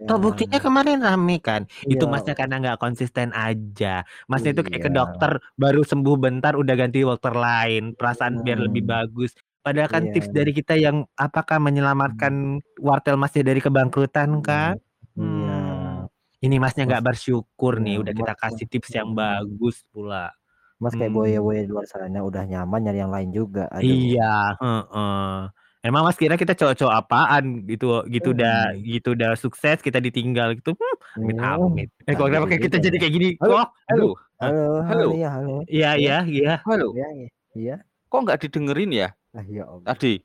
Ya. 0.00 0.06
Toh 0.08 0.16
buktinya 0.24 0.58
kemarin 0.64 0.98
rame 1.06 1.36
kan. 1.48 1.62
Itu 1.92 2.04
Iya. 2.04 2.12
masnya 2.12 2.32
karena 2.40 2.54
nggak 2.62 2.78
konsisten 2.82 3.28
aja. 3.36 3.86
Masnya 4.30 4.50
itu 4.56 4.62
kayak 4.66 4.82
ke 4.86 4.90
Iya. 4.90 4.98
dokter 4.98 5.30
baru 5.62 5.80
sembuh 5.90 6.16
bentar 6.24 6.52
udah 6.56 6.74
ganti 6.80 6.98
dokter 7.04 7.34
lain. 7.46 7.82
Perasaan 7.98 8.34
biar 8.44 8.58
lebih 8.66 8.82
bagus. 8.92 9.30
Padahal 9.68 9.90
kan 9.90 10.02
Iya. 10.02 10.12
tips 10.14 10.28
dari 10.30 10.50
kita 10.50 10.74
yang 10.74 10.96
apakah 11.14 11.60
menyelamatkan 11.60 12.32
wartel 12.78 13.14
masnya 13.14 13.44
dari 13.44 13.60
kebangkrutan 13.60 14.40
kan? 14.40 14.80
Iya. 15.12 15.20
Hmm. 15.20 16.08
Ini 16.38 16.56
masnya 16.56 16.86
nggak 16.86 17.04
bersyukur 17.04 17.76
nih 17.76 17.94
Iya, 17.94 18.00
udah 18.00 18.14
kita 18.14 18.32
mas- 18.32 18.40
kasih 18.40 18.66
tips 18.66 18.90
yang 18.90 19.12
Hmm. 19.12 19.18
bagus 19.18 19.84
pula. 19.86 20.32
Mas 20.78 20.94
kayak 20.94 21.10
Hmm. 21.10 21.18
boya-boya 21.20 21.60
di 21.60 21.68
luar 21.68 21.84
sana 21.84 22.22
udah 22.22 22.46
nyaman 22.46 22.80
nyari 22.80 22.98
yang 22.98 23.10
lain 23.10 23.28
juga. 23.28 23.68
Aduh. 23.68 23.82
Iya, 23.82 24.56
heeh. 24.56 25.36
Emang 25.80 26.02
Mas 26.02 26.16
kira 26.16 26.34
kita 26.34 26.54
cowok-cowok 26.54 26.94
apaan 26.96 27.44
gitu 27.64 28.02
gitu 28.06 28.32
udah 28.32 28.72
Hmm. 28.72 28.80
gitu 28.80 29.08
udah 29.12 29.34
sukses 29.34 29.78
kita 29.78 29.98
ditinggal 29.98 30.54
gitu. 30.54 30.72
Hmm, 30.72 30.96
amit 31.20 31.36
Hmm. 31.36 31.66
amit. 31.66 31.88
Eh 32.02 32.14
kok 32.14 32.24
Nah, 32.24 32.28
kenapa 32.32 32.46
kayak 32.46 32.62
kita 32.64 32.76
jadi 32.78 32.96
ya. 32.96 33.00
kayak 33.00 33.14
gini? 33.14 33.28
Halo, 33.36 33.52
Kok? 33.52 33.68
Halo, 33.84 34.08
Halo, 34.38 34.64
halo, 34.64 34.82
Halo. 34.86 35.06
iya, 35.12 35.28
halo. 35.28 35.56
Iya 35.66 35.90
iya 35.94 36.16
iya. 36.24 36.54
halo. 36.62 36.94
Iya, 36.94 37.08
iya. 37.12 37.28
Iya. 37.52 37.76
Kok 38.06 38.20
nggak 38.22 38.38
didengerin 38.40 38.90
ya 38.92 39.08
Ah, 39.38 39.46
ya 39.46 39.62
Allah. 39.70 39.86
tadi? 39.94 40.18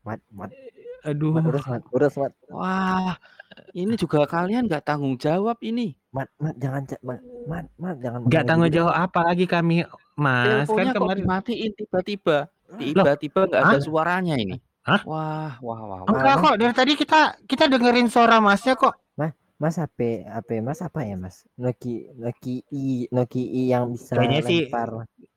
Mat, 0.00 0.20
mat, 0.32 0.48
Aduh. 1.04 1.36
mat, 1.36 1.44
urus, 1.44 1.64
mat, 1.68 1.82
urus, 1.92 2.14
mat, 2.16 2.32
Wah, 2.48 3.20
ini 3.76 4.00
juga 4.00 4.24
kalian 4.24 4.64
nggak 4.64 4.80
tanggung 4.80 5.20
jawab 5.20 5.60
ini. 5.60 5.92
mat, 6.08 6.32
mat, 6.40 6.56
jangan, 6.56 6.88
mat, 7.04 7.20
mat, 7.44 7.66
mat, 7.76 7.96
jangan. 8.00 8.18
Nggak 8.24 8.44
tanggung 8.48 8.72
gitu. 8.72 8.80
jawab 8.80 8.94
apa 8.96 9.20
lagi 9.28 9.44
kami 9.44 9.84
Mas 10.16 10.64
kan 10.64 10.64
Teleponnya 10.64 10.92
kok 10.96 11.00
kemarin 11.04 11.20
dimatiin 11.20 11.70
tiba-tiba. 11.76 12.38
Tiba-tiba 12.80 13.40
nggak 13.44 13.62
ada 13.68 13.78
suaranya 13.84 14.34
ini. 14.40 14.56
Hah? 14.88 15.04
Wah, 15.04 15.52
wah, 15.60 15.80
wah. 15.84 15.98
wah. 16.00 16.08
enggak 16.08 16.34
Mas. 16.34 16.44
kok 16.48 16.54
dari 16.56 16.72
tadi 16.72 16.92
kita 16.96 17.20
kita 17.44 17.64
dengerin 17.68 18.08
suara 18.08 18.40
Masnya 18.40 18.72
kok. 18.72 18.96
Mas 19.56 19.80
HP, 19.80 20.20
HP 20.28 20.60
Mas 20.60 20.84
apa 20.84 21.00
ya, 21.00 21.16
Mas? 21.16 21.48
Noki, 21.56 22.12
Noki 22.12 22.60
I, 22.68 23.08
Noki 23.08 23.40
I 23.40 23.72
yang 23.72 23.88
bisa 23.88 24.12
Kayaknya 24.12 24.40
sih- 24.44 24.68
lempar 24.68 24.88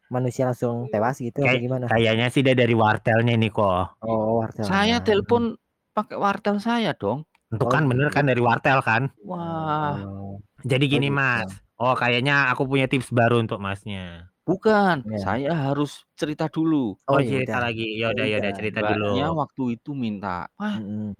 manusia 0.09 0.43
langsung 0.43 0.89
tewas 0.89 1.17
gitu 1.17 1.39
Kayak- 1.39 1.55
apa 1.55 1.63
gimana? 1.63 1.85
Kayaknya 1.87 2.27
sih 2.29 2.41
dia 2.41 2.53
dari 2.53 2.73
wartelnya 2.73 3.33
nih 3.33 3.49
kok. 3.49 4.01
Oh, 4.01 4.41
wartelnya. 4.41 4.67
Saya 4.67 4.97
telepon 4.99 5.55
pakai 5.91 6.17
wartel 6.17 6.57
saya 6.57 6.91
dong. 6.93 7.23
Itu 7.49 7.65
Oh, 7.65 7.69
kan 7.69 7.85
bener 7.85 8.09
gitu. 8.09 8.17
kan 8.17 8.25
dari 8.25 8.41
wartel 8.41 8.79
kan. 8.81 9.09
Wah, 9.21 9.97
Oh, 10.01 10.37
Jadi 10.61 10.85
gini 10.85 11.07
gitu. 11.07 11.15
Mas. 11.15 11.49
Oh 11.75 11.95
kayaknya 11.95 12.51
aku 12.51 12.67
punya 12.67 12.85
tips 12.85 13.09
baru 13.09 13.39
untuk 13.39 13.57
Masnya. 13.57 14.27
bukan. 14.43 15.05
Ya. 15.05 15.19
Saya 15.21 15.53
harus 15.53 16.03
cerita 16.13 16.49
dulu. 16.49 16.97
Oh, 17.05 17.15
Oh, 17.15 17.19
ya 17.21 17.45
cerita 17.45 17.55
udah. 17.55 17.63
lagi. 17.69 17.87
Ya 17.95 18.09
udah 18.09 18.25
ya 18.25 18.37
udah 18.37 18.49
udah. 18.49 18.57
cerita 18.57 18.79
Mbaknya 18.81 18.97
dulu. 19.29 19.37
waktu 19.37 19.63
itu 19.77 19.91
minta, 19.93 20.49
wah 20.57 20.75
mm-mm. 20.75 21.13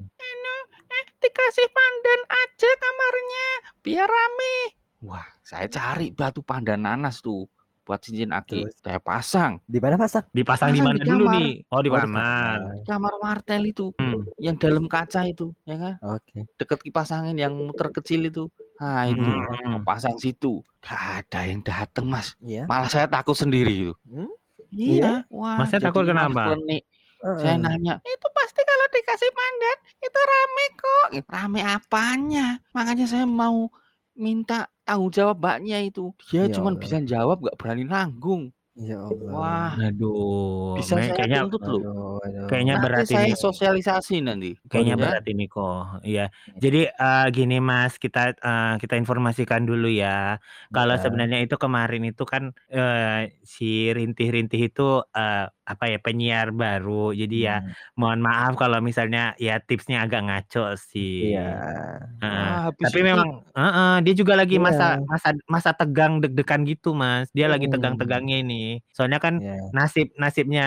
dikasih 1.20 1.68
pandan 1.70 2.22
aja 2.28 2.70
kamarnya 2.76 3.48
biar 3.82 4.08
rame. 4.08 4.56
Wah, 5.02 5.28
saya 5.42 5.68
cari 5.68 6.10
batu 6.10 6.40
pandan 6.42 6.82
nanas 6.82 7.20
tuh 7.20 7.46
buat 7.90 8.06
cincin 8.06 8.30
aki. 8.30 8.70
Terus? 8.70 8.78
Saya 8.86 9.02
pasang 9.02 9.58
Di 9.66 9.82
mana 9.82 9.98
pasang? 9.98 10.22
Dipasang 10.30 10.70
di 10.70 10.78
Pasang 10.78 10.94
mana 10.94 11.02
di 11.02 11.10
dulu 11.10 11.26
nih? 11.34 11.52
Oh 11.74 11.82
di 11.82 11.90
Oh, 11.90 11.98
kamar. 11.98 12.58
kamar 12.86 13.14
wartel 13.18 13.66
itu, 13.66 13.90
Hmm. 13.98 14.30
yang 14.38 14.54
dalam 14.62 14.86
kaca 14.86 15.26
itu, 15.26 15.50
ya 15.66 15.74
kan? 15.76 15.94
Oke. 16.06 16.46
Deket 16.54 16.80
kipas 16.86 17.10
angin 17.10 17.34
yang 17.34 17.58
muter 17.58 17.90
kecil 17.90 18.30
itu. 18.30 18.46
Nah, 18.78 19.10
itu 19.10 19.26
Hmm. 19.26 19.82
pasang 19.82 20.14
situ. 20.22 20.62
Gak 20.80 21.26
ada 21.26 21.50
yang 21.50 21.66
dateng, 21.66 22.06
Mas. 22.08 22.38
Iya. 22.40 22.70
Malah 22.70 22.88
saya 22.88 23.10
takut 23.10 23.34
sendiri 23.34 23.90
itu. 23.90 23.94
Hmm? 24.06 24.30
Iya. 24.70 25.26
Wah, 25.34 25.58
Masnya 25.58 25.82
jadi 25.82 25.90
takut 25.90 26.06
kenapa? 26.06 26.54
klenik. 26.54 26.86
Saya 27.20 27.52
Heeh. 27.52 27.60
nanya, 27.60 28.00
itu 28.00 28.28
pasti 28.32 28.62
kalau 28.64 28.86
dikasih 28.96 29.32
pandan 29.36 29.78
itu 30.00 30.20
rame 30.24 30.66
kok. 30.78 31.08
Rame 31.28 31.62
apanya? 31.68 32.48
Makanya 32.72 33.06
saya 33.10 33.26
mau 33.28 33.68
minta 34.16 34.72
tanggung 34.90 35.12
jawab 35.14 35.36
mbaknya 35.38 35.78
itu. 35.86 36.02
Dia 36.34 36.50
Ya 36.50 36.54
cuman 36.58 36.74
Allah. 36.76 36.82
bisa 36.82 36.98
jawab 37.06 37.38
gak 37.46 37.58
berani 37.62 37.84
nanggung. 37.86 38.44
Ya 38.80 38.96
Allah. 38.96 39.32
Wah, 39.36 39.72
Aduh, 39.76 40.80
bisa 40.80 40.96
me- 40.96 41.04
saya 41.04 41.16
kayaknya 41.20 41.40
tuntut 41.44 41.62
loh. 41.68 41.82
Aduh. 42.24 42.48
kayaknya 42.48 42.74
Nanti 42.80 42.86
berat 42.88 43.06
saya 43.12 43.28
ini. 43.28 43.36
sosialisasi 43.36 44.16
nanti. 44.24 44.50
Kayaknya 44.72 44.96
Ya. 44.96 45.02
berat 45.04 45.24
ini 45.28 45.44
kok. 45.52 45.76
Iya. 46.08 46.26
Jadi 46.64 46.80
eh, 46.88 47.26
gini 47.36 47.56
Mas, 47.60 47.94
kita 48.00 48.20
eh, 48.40 48.74
kita 48.80 48.96
informasikan 48.96 49.68
dulu 49.68 49.92
ya. 49.92 50.40
Kalau 50.72 50.96
Ya. 50.96 51.02
sebenarnya 51.04 51.40
itu 51.44 51.56
kemarin 51.60 52.04
itu 52.08 52.24
kan 52.24 52.56
eh, 52.72 53.36
si 53.44 53.92
Rintih-Rintih 53.92 54.62
itu 54.72 55.04
eh, 55.12 55.46
apa 55.72 55.84
ya 55.94 55.98
penyiar 56.06 56.48
baru. 56.62 57.14
Jadi 57.14 57.36
ya 57.48 57.56
Hmm, 57.56 57.74
mohon 58.00 58.20
maaf 58.28 58.52
kalau 58.62 58.80
misalnya 58.82 59.20
ya 59.38 59.62
tipsnya 59.68 59.98
agak 60.06 60.22
ngaco 60.28 60.74
sih. 60.92 61.14
Iya. 61.24 61.40
Wah, 62.30 62.58
habis 62.66 62.90
Tapi 62.90 63.00
itu 63.02 63.10
memang 63.10 63.44
heeh, 63.58 63.92
dia 64.06 64.14
juga 64.16 64.34
lagi 64.40 64.56
masa 64.62 64.96
Iya. 64.96 65.10
masa 65.12 65.30
masa 65.50 65.72
tegang 65.76 66.20
deg-degan 66.24 66.62
gitu, 66.70 66.94
Mas. 66.96 67.28
Dia 67.36 67.48
lagi 67.52 67.66
Hmm. 67.66 67.74
tegang-tegangnya 67.74 68.38
ini. 68.44 68.80
Soalnya 68.96 69.20
kan 69.24 69.36
Iya. 69.40 69.70
nasib 69.76 70.08
nasibnya 70.18 70.66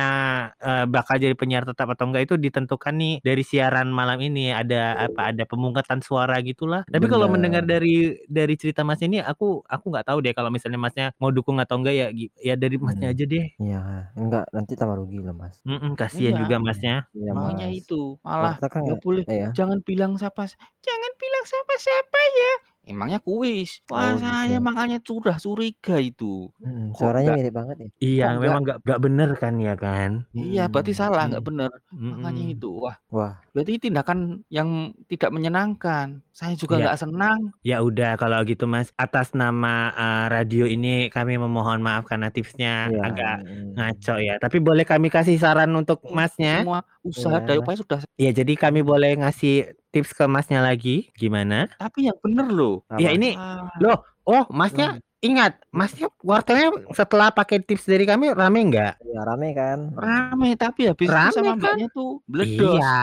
eh, 0.63 0.85
bakal 0.89 1.17
jadi 1.23 1.35
penyiar 1.39 1.65
tetap 1.69 1.89
atau 1.95 2.07
enggak 2.11 2.25
itu 2.29 2.35
ditentukan 2.41 2.95
nih 2.97 3.15
dari 3.25 3.43
siaran 3.47 3.89
malam 3.93 4.19
ini 4.23 4.53
ada 4.55 4.97
apa 5.09 5.33
ada 5.35 5.45
pemungkatan 5.49 6.01
suara 6.05 6.39
gitulah. 6.45 6.85
Tapi 6.93 7.07
kalau 7.11 7.27
mendengar 7.33 7.63
dari 7.67 8.17
dari 8.29 8.55
cerita 8.61 8.83
Mas 8.87 9.01
ini 9.05 9.19
aku 9.23 9.65
aku 9.67 9.85
nggak 9.93 10.07
tahu 10.09 10.19
deh 10.25 10.33
kalau 10.37 10.51
misalnya 10.55 10.79
Masnya 10.81 11.07
mau 11.21 11.31
dukung 11.35 11.59
atau 11.63 11.81
enggak 11.81 11.95
ya 11.97 12.07
ya 12.45 12.55
dari 12.61 12.77
Masnya 12.81 13.09
Hmm. 13.09 13.17
aja 13.17 13.25
deh. 13.29 13.53
Iya, 13.61 13.77
enggak 14.19 14.45
nanti 14.57 14.73
tambah 14.81 14.92
rugi 14.99 15.19
loh, 15.23 15.35
Mas. 15.37 15.57
Mm-mm, 15.65 15.93
kasihan 15.97 16.35
Iya. 16.37 16.41
juga 16.45 16.57
Masnya. 16.59 16.97
Iya, 17.15 17.31
makanya 17.33 17.69
Mas. 17.69 17.81
itu 17.85 18.01
malah 18.25 18.57
kan 18.61 18.81
nggak 18.85 19.01
boleh. 19.03 19.25
Iya. 19.29 19.49
Jangan 19.57 19.79
bilang 19.85 20.13
siapa, 20.19 20.43
jangan 20.83 21.13
bilang 21.21 21.45
siapa-siapa 21.47 22.21
ya. 22.41 22.53
Emangnya 22.83 23.23
kuis. 23.23 23.79
Wah, 23.87 24.11
Oh, 24.11 24.19
saya 24.19 24.59
gitu. 24.59 24.67
makanya 24.67 24.99
sudah 24.99 25.39
curiga 25.39 26.03
itu. 26.03 26.51
Hmm, 26.59 26.91
Kok 26.91 26.99
suaranya 26.99 27.31
nggak- 27.31 27.39
mirip 27.39 27.55
banget 27.55 27.77
ya. 27.79 27.89
Iya, 28.03 28.27
nggak- 28.27 28.43
memang 28.43 28.61
nggak 28.67 28.79
nggak 28.83 29.01
bener 29.01 29.31
kan 29.39 29.55
ya 29.57 29.75
kan. 29.79 30.11
Iya, 30.35 30.65
berarti 30.67 30.91
Hmm, 30.91 30.99
salah, 30.99 31.23
nggak 31.31 31.43
Hmm. 31.47 31.51
benar. 31.55 31.71
Makanya 31.95 32.43
Mm-mm. 32.43 32.55
itu, 32.59 32.71
wah, 32.75 32.97
Wah, 33.09 33.33
berarti 33.55 33.73
tindakan 33.79 34.19
yang 34.51 34.69
tidak 35.07 35.31
menyenangkan. 35.31 36.19
Saya 36.33 36.59
juga 36.59 36.75
Iya. 36.75 36.83
nggak 36.91 36.99
senang. 36.99 37.39
Ya 37.63 37.79
udah 37.79 38.17
kalau 38.17 38.43
gitu 38.43 38.67
Mas, 38.67 38.91
atas 38.99 39.31
nama 39.33 39.75
eh, 39.95 40.27
radio 40.33 40.67
ini 40.67 41.07
kami 41.07 41.39
memohon 41.39 41.79
maaf 41.79 42.03
karena 42.03 42.35
tipsnya 42.35 42.91
iya. 42.91 42.99
agak 43.05 43.37
hmm. 43.47 43.79
ngaco 43.79 44.15
ya. 44.19 44.35
Tapi 44.43 44.59
boleh 44.59 44.83
kami 44.83 45.07
kasih 45.07 45.39
saran 45.39 45.71
untuk 45.71 46.03
Masnya? 46.11 46.67
Semua 46.67 46.83
usaha 47.03 47.39
Iya. 47.39 47.47
dari 47.47 47.59
upaya 47.63 47.79
sudah, 47.79 48.01
Ya 48.17 48.31
jadi 48.31 48.53
kami 48.55 48.81
boleh 48.83 49.19
ngasih 49.19 49.75
tips 49.93 50.15
ke 50.15 50.25
Masnya 50.31 50.63
lagi, 50.63 51.11
gimana? 51.19 51.69
tapi 51.77 52.09
yang 52.09 52.17
benar 52.23 52.47
loh. 52.49 52.83
Ya 52.97 53.11
Apa? 53.11 53.17
ini, 53.19 53.35
Ah, 53.37 53.69
loh, 53.83 53.99
oh 54.25 54.45
Masnya, 54.49 54.97
ingat, 55.21 55.59
Masnya 55.75 56.07
wartelnya 56.23 56.73
setelah 56.95 57.29
pakai 57.35 57.59
tips 57.61 57.85
dari 57.87 58.05
kami 58.07 58.31
rame 58.33 58.59
nggak? 58.73 58.93
Ya 59.05 59.21
rame 59.27 59.49
kan. 59.53 59.79
Rame 59.93 60.49
tapi 60.57 60.89
habis 60.89 61.07
itu 61.07 61.13
Rame 61.13 61.35
sama 61.35 61.53
kan? 61.53 61.59
mbaknya 61.61 61.87
tuh 61.93 62.11
bledos. 62.25 62.79
Iya, 62.81 62.95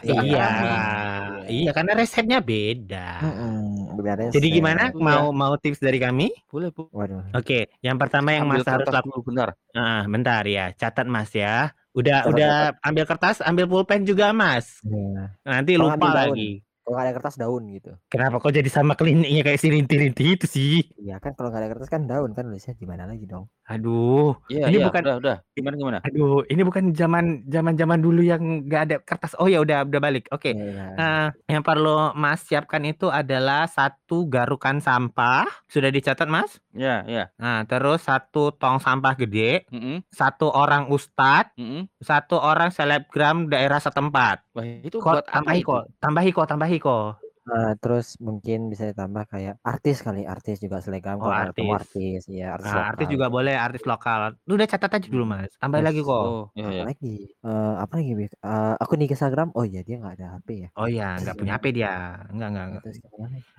Iya, 0.00 0.20
iya, 0.24 0.40
rame. 0.40 1.50
iya, 1.52 1.70
karena 1.76 1.92
resepnya 1.98 2.38
beda. 2.40 3.06
Mm-mm, 3.20 3.98
beda 4.00 4.12
Jadi 4.16 4.46
resep. 4.48 4.56
gimana? 4.56 4.82
Iya. 4.88 4.96
Mau 4.96 5.24
mau 5.36 5.52
tips 5.60 5.80
dari 5.82 5.98
kami? 6.00 6.32
Boleh, 6.48 6.68
Bu. 6.72 6.88
Waduh. 6.94 7.20
Oke, 7.36 7.68
yang 7.84 7.96
pertama 8.00 8.32
yang 8.32 8.48
Ambil 8.48 8.62
Mas 8.64 8.70
harus 8.72 8.86
lakukan. 8.88 9.02
dulu 9.10 9.20
bentar. 9.28 9.48
Ah, 9.76 10.02
bentar 10.08 10.42
ya, 10.46 10.64
catat 10.80 11.06
Mas 11.10 11.30
ya. 11.34 11.74
Udah 11.90 12.22
udah 12.24 12.52
ambil 12.80 13.02
kertas, 13.02 13.42
ambil 13.42 13.66
pulpen 13.66 14.06
juga 14.06 14.30
Mas. 14.30 14.78
Iya. 14.80 15.34
Nanti 15.42 15.74
Kalau 15.74 15.90
lupa 15.90 16.08
lagi. 16.12 16.62
Kalau 16.80 16.96
nggak 16.96 17.06
ada 17.06 17.14
kertas 17.14 17.36
daun 17.36 17.62
gitu. 17.70 17.92
Kenapa 18.08 18.40
kok 18.40 18.50
jadi 18.50 18.66
sama 18.66 18.98
kliniknya 18.98 19.46
kayak 19.46 19.60
si 19.60 19.70
rinti-rinti 19.70 20.24
itu 20.34 20.46
sih? 20.48 20.74
Iya 20.98 21.22
kan 21.22 21.38
kalau 21.38 21.46
nggak 21.46 21.62
ada 21.62 21.70
kertas 21.70 21.86
kan 21.86 22.02
daun 22.02 22.34
kan 22.34 22.42
nulisnya 22.42 22.74
gimana 22.74 23.06
lagi 23.06 23.26
dong. 23.26 23.46
Aduh, 23.64 24.34
Iya, 24.50 24.66
Ini 24.66 24.82
iya, 24.82 24.86
bukan- 24.90 25.04
udah, 25.06 25.16
udah. 25.22 25.36
Gimana 25.54 25.74
gimana? 25.76 25.98
aduh, 26.02 26.42
ini 26.46 26.62
bukan 26.66 26.90
zaman 26.90 27.46
zaman 27.46 27.78
zaman 27.78 27.98
dulu 28.02 28.26
yang 28.26 28.66
nggak 28.66 28.82
ada 28.82 28.96
kertas. 28.98 29.38
Oh 29.38 29.46
ya 29.46 29.62
udah 29.62 29.86
udah 29.86 30.00
balik. 30.02 30.26
Oke. 30.34 30.50
Iya. 30.50 30.86
Eh, 30.98 31.28
yang 31.54 31.62
perlu 31.62 32.10
Mas 32.16 32.42
siapkan 32.42 32.82
itu 32.82 33.06
adalah 33.06 33.70
satu 33.70 34.26
garukan 34.26 34.82
sampah. 34.82 35.46
Sudah 35.70 35.94
dicatat, 35.94 36.26
Mas? 36.26 36.58
Ya, 36.70 37.02
ya. 37.02 37.22
Nah, 37.34 37.66
terus 37.66 38.06
satu 38.06 38.54
tong 38.54 38.78
sampah 38.78 39.18
gede, 39.18 39.66
Mm-mm, 39.74 40.06
satu 40.06 40.46
orang 40.54 40.86
ustadz, 40.86 41.50
mm-mm. 41.58 41.90
satu 41.98 42.38
orang 42.38 42.70
selebgram 42.70 43.50
daerah 43.50 43.82
setempat. 43.82 44.46
Wah, 44.54 44.66
itu 44.86 45.02
Kok 45.02 45.10
buat 45.10 45.26
apa 45.26 45.34
tambahi 45.42 45.60
kok, 45.66 45.82
tambahi 45.98 46.30
kok, 46.30 46.46
tambahi 46.46 46.76
kok. 46.78 47.06
Eh, 47.50 47.72
terus 47.82 48.14
mungkin 48.22 48.70
bisa 48.70 48.86
ditambah 48.86 49.26
kayak 49.26 49.58
artis 49.66 50.04
kali, 50.06 50.22
artis 50.22 50.62
juga 50.62 50.78
selebgram 50.78 51.18
Oh, 51.18 51.26
kalau 51.26 51.50
nggak 51.50 51.50
artis. 51.50 51.66
artis, 51.82 52.20
ya 52.30 52.54
artis 52.54 52.70
Nah, 52.70 52.84
artis 52.94 53.06
juga 53.10 53.26
boleh, 53.26 53.54
artis 53.58 53.82
lokal. 53.90 54.38
Lu 54.46 54.54
udah 54.54 54.68
catat 54.70 54.90
aja 55.02 55.08
dulu. 55.10 55.24
Mas. 55.26 55.50
Tambahin 55.58 55.82
lagi 55.90 55.98
kok. 56.04 56.22
Oh, 56.22 56.44
ya, 56.54 56.70
Apa 56.70 56.74
ya. 56.78 56.84
lagi? 56.86 57.14
Eh, 57.26 57.74
apa 57.82 57.92
lagi? 57.98 58.10
Bek? 58.14 58.30
Eh, 58.38 58.74
aku 58.78 58.92
nih 58.94 59.08
Instagram. 59.10 59.48
Oh 59.58 59.66
iya 59.66 59.80
dia 59.82 59.96
nggak 59.98 60.14
ada 60.20 60.26
HP 60.38 60.48
ya. 60.62 60.68
Oh 60.78 60.86
iya, 60.86 61.06
nggak 61.18 61.34
punya 61.34 61.52
HP 61.58 61.64
dia. 61.74 61.92
Enggak, 62.30 62.48
enggak, 62.54 62.66
enggak. 62.70 62.82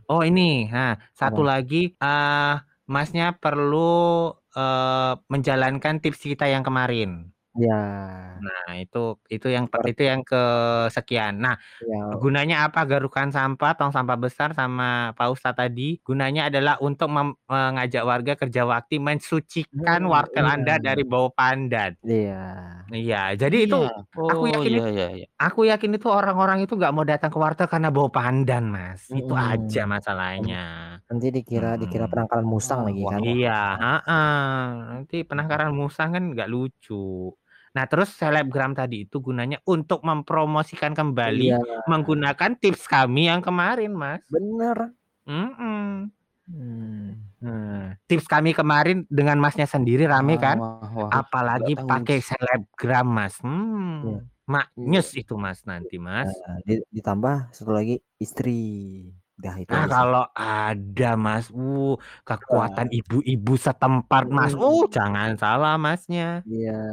Oh 0.08 0.22
ini, 0.24 0.72
nah 0.72 0.96
satu 1.12 1.42
Apa? 1.44 1.50
lagi, 1.60 1.92
eh 1.92 2.54
Masnya 2.92 3.40
perlu 3.40 3.88
eh 4.60 5.12
menjalankan 5.32 5.96
tips 6.04 6.20
kita 6.28 6.46
yang 6.52 6.64
kemarin. 6.68 7.31
Ya, 7.52 7.76
Nah 8.40 8.80
itu 8.80 9.20
itu 9.28 9.48
yang 9.52 9.68
per- 9.68 9.84
itu 9.92 10.08
yang 10.08 10.24
kesekian. 10.24 11.44
Nah 11.44 11.60
ya. 11.84 12.16
gunanya 12.16 12.64
apa 12.64 12.88
garukan 12.88 13.28
sampah, 13.28 13.76
tong 13.76 13.92
sampah 13.92 14.16
besar 14.16 14.56
sama 14.56 15.12
Pak 15.20 15.28
Ustadz 15.36 15.60
tadi? 15.60 16.00
Gunanya 16.00 16.48
adalah 16.48 16.80
untuk 16.80 17.12
mem- 17.12 17.36
mengajak 17.52 18.04
warga 18.08 18.34
kerja 18.40 18.64
bakti 18.64 19.04
mensucikan 19.04 20.08
Hmm, 20.08 20.12
wartel 20.16 20.48
iya. 20.48 20.54
Anda 20.56 20.74
dari 20.80 21.04
bau 21.04 21.28
pandan. 21.36 21.92
Iya. 22.08 22.40
Iya, 22.92 23.22
jadi 23.36 23.58
itu 23.68 23.78
Iya. 23.84 24.00
aku 24.32 24.44
Oh, 24.48 24.52
yakin 24.52 24.72
iya, 24.80 24.86
iya, 24.96 25.08
iya. 25.16 25.26
aku 25.40 25.60
yakin 25.68 25.92
itu 25.96 26.08
orang-orang 26.12 26.58
itu 26.64 26.74
nggak 26.80 26.92
mau 26.96 27.04
datang 27.08 27.32
ke 27.32 27.40
wartel 27.40 27.68
karena 27.68 27.88
bau 27.92 28.08
pandan, 28.12 28.64
Mas. 28.72 29.12
Itu 29.12 29.32
Mm-mm. 29.36 29.52
aja 29.52 29.82
masalahnya. 29.88 30.64
Nanti 31.08 31.28
dikira 31.36 31.76
dikira 31.76 32.08
Hmm. 32.08 32.12
penangkalan 32.16 32.48
musang 32.48 32.80
lagi 32.88 33.02
Wah, 33.04 33.12
kan. 33.16 33.22
Iya, 33.28 33.60
heeh. 33.84 34.24
Nanti 34.92 35.16
penangkaran 35.28 35.72
musang 35.76 36.10
kan 36.16 36.24
nggak 36.32 36.48
lucu. 36.52 37.32
Nah, 37.72 37.88
terus 37.88 38.12
selebgram 38.20 38.76
tadi 38.76 39.08
itu 39.08 39.24
gunanya 39.24 39.64
untuk 39.64 40.04
mempromosikan 40.04 40.92
kembali 40.92 41.56
Iya, 41.56 41.60
menggunakan 41.88 42.60
tips 42.60 42.84
kami 42.84 43.32
yang 43.32 43.40
kemarin, 43.40 43.96
Mas. 43.96 44.20
bener. 44.28 44.92
Mm-mm. 45.24 46.12
Hmm. 46.52 47.16
Nah, 47.40 47.96
tips 48.12 48.28
kami 48.28 48.52
kemarin 48.52 49.08
dengan 49.08 49.40
Masnya 49.40 49.64
sendiri 49.64 50.04
rame 50.04 50.36
kan? 50.36 50.60
Wah, 50.60 50.84
wah, 50.84 51.08
wah. 51.08 51.12
Apalagi 51.24 51.80
pakai 51.80 52.20
selebgram, 52.20 53.08
Mas. 53.08 53.40
Hmm. 53.40 54.28
Maknyus 54.52 55.16
itu, 55.16 55.40
Mas, 55.40 55.64
nanti, 55.64 55.96
Mas. 55.96 56.28
Nah, 56.28 56.60
di- 56.68 56.84
ditambah 56.92 57.56
satu 57.56 57.72
lagi 57.72 58.04
istri. 58.20 59.08
Dah 59.40 59.58
itu 59.58 59.72
Nah, 59.74 59.88
kalau 59.88 60.26
ada 60.36 61.12
Mas, 61.16 61.48
uh, 61.50 61.96
kekuatan 62.28 62.92
ibu-ibu 62.92 63.56
setempat 63.56 64.28
Mas. 64.28 64.52
Hmm. 64.52 64.62
Uh, 64.62 64.86
jangan 64.92 65.40
salah 65.40 65.80
Masnya. 65.80 66.44
Iya. 66.44 66.84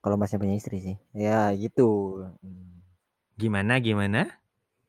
Kalau 0.00 0.16
masnya 0.16 0.40
punya 0.40 0.56
istri 0.56 0.80
sih. 0.80 0.96
Ya 1.12 1.52
gitu. 1.52 2.20
Gimana 3.36 3.76
gimana? 3.78 4.32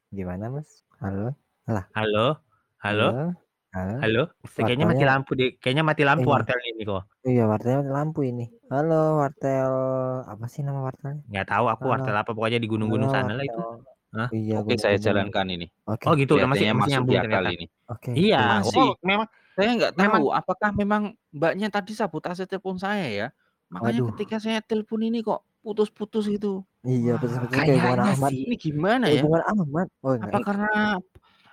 Gimana 0.07 0.47
mas? 0.47 0.87
Halo? 1.03 1.35
Halo? 1.67 1.83
Halo? 1.95 2.27
Halo? 2.79 3.07
Halo? 4.03 4.23
Kayaknya 4.47 4.87
mati 4.87 5.03
lampu 5.03 5.31
deh. 5.35 5.55
Kayaknya 5.59 5.83
mati 5.83 6.03
lampu 6.07 6.27
Iya. 6.27 6.33
wartel 6.35 6.59
ini 6.63 6.81
kok. 6.83 7.03
Iya 7.23 7.43
wartelnya 7.47 7.77
mati 7.83 7.91
lampu 7.91 8.19
ini. 8.23 8.45
Halo 8.71 9.19
wartel 9.19 9.71
apa 10.27 10.45
sih 10.47 10.63
nama 10.63 10.79
wartelnya? 10.79 11.23
Nggak 11.27 11.47
tahu 11.47 11.65
aku 11.67 11.83
Halo. 11.83 11.91
wartel 11.91 12.15
apa 12.15 12.31
pokoknya 12.31 12.59
di 12.59 12.67
gunung-gunung 12.71 13.11
Halo, 13.11 13.19
sana 13.19 13.31
lah 13.35 13.43
itu. 13.43 13.59
wartel. 13.59 13.87
Hah? 14.11 14.27
Iya. 14.35 14.55
Oke, 14.59 14.75
saya 14.75 14.95
jalankan 14.99 15.47
ini. 15.47 15.67
Oke. 15.87 16.03
Oh 16.07 16.15
gitu, 16.15 16.35
udah 16.35 16.47
masih 16.47 16.67
masih 16.67 16.75
masuk 16.75 16.91
nyambung 16.91 17.15
ternyata. 17.19 17.51
ini. 17.51 17.65
Oke. 17.87 18.09
Iya, 18.11 18.39
Masih. 18.59 18.79
oh 18.79 18.91
memang 19.03 19.27
Saya 19.51 19.67
nggak 19.75 19.93
Memang- 19.99 20.23
tahu 20.23 20.27
apakah 20.31 20.69
memang 20.71 21.01
mbaknya 21.35 21.67
tadi 21.67 21.91
sabotase 21.91 22.47
telepon 22.47 22.79
saya 22.79 23.07
ya. 23.07 23.27
Makanya 23.71 24.01
Waduh. 24.03 24.07
ketika 24.13 24.35
saya 24.37 24.59
telepon 24.59 25.01
ini 25.01 25.23
kok 25.23 25.41
putus-putus 25.63 26.27
gitu. 26.27 26.61
Iya 26.83 27.15
Wah, 27.15 27.21
betul-betul 27.21 27.55
kayak 27.55 27.77
hubungan 27.79 28.29
sih. 28.29 28.41
Ini 28.43 28.55
gimana 28.57 29.05
ya? 29.07 29.21
hubungan 29.23 29.43
amat. 29.55 29.87
Oh 30.01 30.11
Apa 30.11 30.17
enggak. 30.19 30.41
karena 30.43 30.71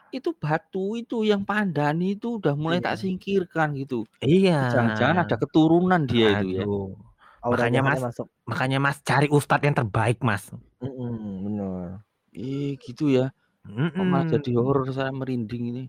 itu 0.09 0.31
batu 0.35 0.87
itu 0.97 1.17
yang 1.23 1.45
pandan 1.45 2.01
itu 2.01 2.41
udah 2.41 2.57
mulai 2.57 2.81
tak 2.81 2.97
Iya. 2.97 3.03
singkirkan 3.05 3.77
gitu. 3.77 4.09
Iya. 4.19 4.73
Jangan-jangan 4.73 5.17
ada 5.23 5.37
keturunan 5.37 6.01
dia 6.09 6.41
itu 6.43 6.59
ya. 6.59 6.65
Aduh. 6.65 6.97
Makanya, 7.39 7.81
Mas. 7.87 8.01
masuk. 8.03 8.27
Makanya 8.45 8.79
Mas 8.83 8.99
cari 9.01 9.29
ustadz 9.31 9.63
yang 9.63 9.77
terbaik, 9.77 10.19
Mas. 10.21 10.51
Mm-mm, 10.83 11.15
bener. 11.47 12.03
Eh 12.35 12.75
gitu 12.83 13.09
ya. 13.09 13.31
Kok 13.63 13.95
malah 14.01 14.27
Mm-mm. 14.27 14.33
jadi 14.41 14.51
horor 14.59 14.89
saya 14.91 15.13
merinding 15.15 15.65
ini. 15.71 15.85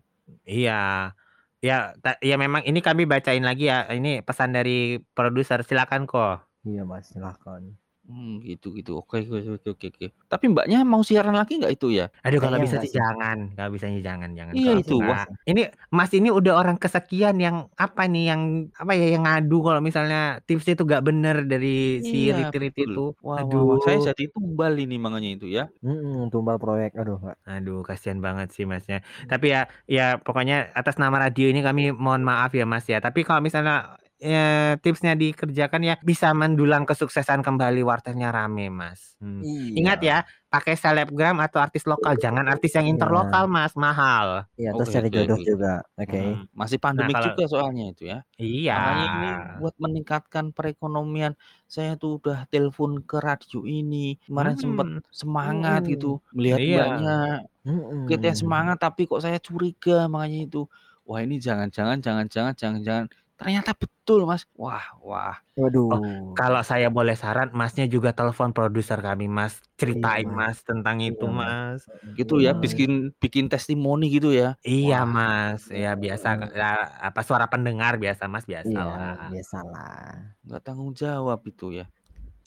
Iya. 0.45 1.15
Ya, 1.59 1.91
ya 2.23 2.35
memang 2.39 2.63
ini 2.69 2.79
kami 2.79 3.03
bacain 3.11 3.43
lagi 3.43 3.67
ya. 3.71 3.83
Ini 3.91 4.23
pesan 4.27 4.55
dari 4.55 4.71
produser. 5.15 5.59
Silakan 5.67 6.07
kok. 6.07 6.47
Iya 6.67 6.81
mas 6.89 7.05
silahkan. 7.11 7.63
Hmm, 8.09 8.31
gitu 8.49 8.67
gitu. 8.77 8.89
Oke, 8.99 9.15
oke, 9.21 9.37
oke, 9.55 9.69
oke, 9.73 9.85
oke. 9.93 10.05
Tapi 10.31 10.45
mbaknya 10.53 10.77
mau 10.91 11.01
siaran 11.09 11.35
lagi 11.39 11.53
nggak 11.59 11.73
itu 11.77 11.87
ya? 11.99 12.05
Aduh 12.25 12.39
kalau 12.45 12.57
Kayaknya 12.57 12.63
bisa 12.65 12.75
enggak 12.75 12.83
sih 12.83 12.91
jangan, 12.97 13.37
kalau 13.55 13.69
bisa 13.75 13.85
sih 13.93 14.01
jangan, 14.09 14.29
jangan. 14.39 14.55
Iya, 14.57 14.61
Kalau 14.65 14.79
itu, 14.81 14.93
wah. 15.09 15.23
Ini 15.49 15.61
Mas 15.97 16.11
ini 16.17 16.29
udah 16.37 16.53
orang 16.59 16.77
kesekian 16.83 17.35
yang 17.45 17.55
apa 17.83 18.01
nih 18.11 18.21
yang 18.31 18.41
apa 18.81 18.91
ya 18.99 19.05
yang 19.13 19.23
ngadu 19.25 19.55
kalau 19.65 19.81
misalnya 19.87 20.17
tips 20.47 20.65
itu 20.71 20.81
gak 20.93 21.03
bener 21.07 21.35
dari 21.51 21.67
si 22.09 22.15
Iya, 22.15 22.35
Riti-Riti 22.37 22.79
betul. 22.79 22.89
itu. 22.89 22.99
Wah, 23.25 23.41
wah, 23.49 23.61
Aduh. 23.61 23.65
wah. 23.69 23.77
Saya 23.83 23.97
jadi 24.07 24.23
tumbal 24.33 24.71
ini 24.83 24.95
makanya 25.03 25.29
itu 25.35 25.45
ya. 25.57 25.61
Mm-mm, 25.85 26.27
tumbal 26.33 26.57
proyek. 26.63 26.91
Aduh 26.99 27.15
enggak. 27.19 27.37
Aduh, 27.51 27.77
kasihan 27.87 28.19
banget 28.25 28.47
sih 28.55 28.65
Masnya. 28.71 28.97
Tapi 29.31 29.45
ya 29.55 29.59
ya 29.95 30.01
pokoknya 30.25 30.55
atas 30.79 30.95
nama 31.01 31.17
radio 31.23 31.45
ini 31.51 31.59
kami 31.67 31.81
mohon 32.03 32.23
maaf 32.29 32.49
ya 32.59 32.63
Mas 32.71 32.85
ya. 32.93 32.97
Tapi 33.05 33.19
kalau 33.27 33.41
misalnya 33.47 33.73
ya, 34.19 34.47
tipsnya 34.77 35.15
dikerjakan 35.15 35.81
ya 35.81 35.95
bisa 35.99 36.29
mendulang 36.31 36.83
kesuksesan 36.83 37.39
kembali 37.39 37.81
wartelnya 37.81 38.29
rame 38.29 38.67
Mas. 38.67 39.15
Hmm. 39.17 39.39
Ingat 39.73 39.99
ya, 39.99 40.17
pakai 40.47 40.75
selebgram 40.75 41.39
atau 41.39 41.59
artis 41.59 41.83
lokal, 41.83 42.15
jangan 42.15 42.43
artis 42.45 42.75
yang 42.75 42.87
Iya. 42.87 42.93
interlokal 42.93 43.47
Mas, 43.47 43.71
mahal. 43.73 44.43
Iya 44.55 44.75
terus 44.75 44.91
cari 44.91 45.07
oke, 45.07 45.15
jodoh 45.15 45.39
juga. 45.39 45.73
Oke. 45.95 46.19
Hmm. 46.19 46.43
Masih 46.51 46.77
pandemik 46.77 47.15
kalau- 47.15 47.27
juga 47.31 47.43
soalnya 47.47 47.85
itu 47.89 48.03
ya. 48.05 48.17
Iya. 48.35 48.75
Makanya 48.75 49.05
ini 49.07 49.29
buat 49.59 49.75
meningkatkan 49.79 50.45
perekonomian. 50.51 51.33
Saya 51.65 51.95
tuh 51.95 52.19
udah 52.19 52.43
telepon 52.47 52.99
ke 53.01 53.17
radio 53.17 53.63
ini. 53.63 54.19
Kemarin 54.23 54.55
sempet 54.55 54.87
Hmm. 54.89 55.01
semangat 55.09 55.81
Hmm. 55.83 55.91
gitu 55.95 56.11
melihat 56.31 56.59
Iya. 56.59 56.75
mbaknya. 56.83 57.19
Mm-mm. 57.63 58.03
Kita 58.07 58.29
semangat 58.33 58.77
tapi 58.77 59.03
kok 59.05 59.19
saya 59.19 59.39
curiga 59.39 60.07
makanya 60.07 60.43
itu. 60.43 60.61
Wah, 61.03 61.19
ini 61.19 61.37
jangan-jangan 61.37 61.99
jangan-jangan 61.99 62.53
jangan-jangan 62.53 63.05
ternyata 63.39 63.71
betul, 63.73 64.27
Mas. 64.29 64.43
Wah, 64.59 64.85
wah. 64.99 65.35
Waduh. 65.59 65.91
Kalau 66.39 66.61
saya 66.63 66.87
boleh 66.91 67.15
saran, 67.19 67.49
Masnya 67.55 67.87
juga 67.89 68.11
telepon 68.15 68.51
produser 68.55 68.99
kami, 68.99 69.25
Mas. 69.31 69.59
Ceritain, 69.79 70.27
Iya. 70.27 70.35
Mas, 70.39 70.57
tentang 70.63 70.97
itu, 71.03 71.25
Iya, 71.25 71.33
Mas. 71.39 71.81
Gitu 72.19 72.33
ya, 72.43 72.51
Bener. 72.55 72.63
bikin 72.63 72.91
bikin 73.23 73.45
testimoni 73.51 74.11
gitu 74.11 74.29
ya. 74.31 74.55
Iya, 74.63 75.03
Wah. 75.03 75.11
Mas. 75.15 75.61
Ya 75.71 75.91
biasa 75.95 76.27
ya, 76.55 76.71
apa 76.99 77.21
suara 77.23 77.45
pendengar 77.47 77.95
biasa, 77.99 78.27
Mas, 78.27 78.45
biasa 78.47 78.69
Iya 78.69 78.83
lah. 78.83 79.15
biasalah. 79.31 80.35
Nggak 80.45 80.61
tanggung 80.65 80.91
jawab 80.95 81.39
itu 81.47 81.65
ya. 81.79 81.85